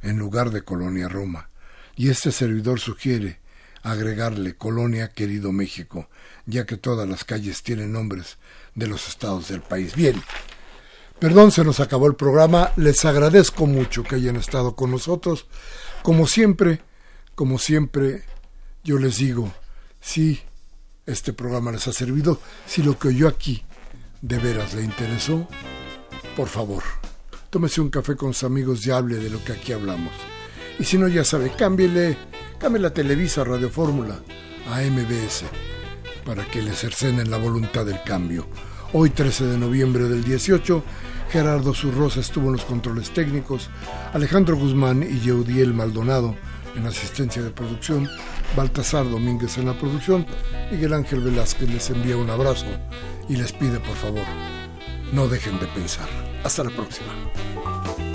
[0.03, 1.51] en lugar de Colonia Roma,
[1.97, 3.41] y este servidor sugiere
[3.83, 6.09] agregarle Colonia Querido México,
[6.47, 8.39] ya que todas las calles tienen nombres
[8.75, 9.95] de los estados del país.
[9.95, 10.23] Bien,
[11.19, 15.47] perdón, se nos acabó el programa, les agradezco mucho que hayan estado con nosotros.
[16.03, 16.81] Como siempre,
[17.35, 18.25] como siempre,
[18.85, 19.53] yo les digo,
[20.01, 20.41] si
[21.07, 23.65] este programa les ha servido, si lo que oyó aquí
[24.23, 25.49] de veras le interesó,
[26.37, 26.83] por favor,
[27.51, 30.13] tómese un café con sus amigos y hable de lo que aquí hablamos.
[30.79, 32.17] Y si no, ya sabe, cámbiele,
[32.59, 34.21] cambie la Televisa Radio Fórmula
[34.71, 35.45] a MBS
[36.25, 38.47] para que le cercenen la voluntad del cambio.
[38.93, 40.83] Hoy 13 de noviembre del 18,
[41.31, 43.71] Gerardo Zurrosa estuvo en los controles técnicos,
[44.13, 46.35] Alejandro Guzmán y Yeudiel Maldonado
[46.77, 48.09] en asistencia de producción,
[48.57, 50.27] Baltasar Domínguez en la producción,
[50.71, 52.67] Miguel Ángel Velázquez les envía un abrazo
[53.29, 54.25] y les pide por favor,
[55.13, 56.28] no dejen de pensar.
[56.45, 58.08] Hasta la próxima.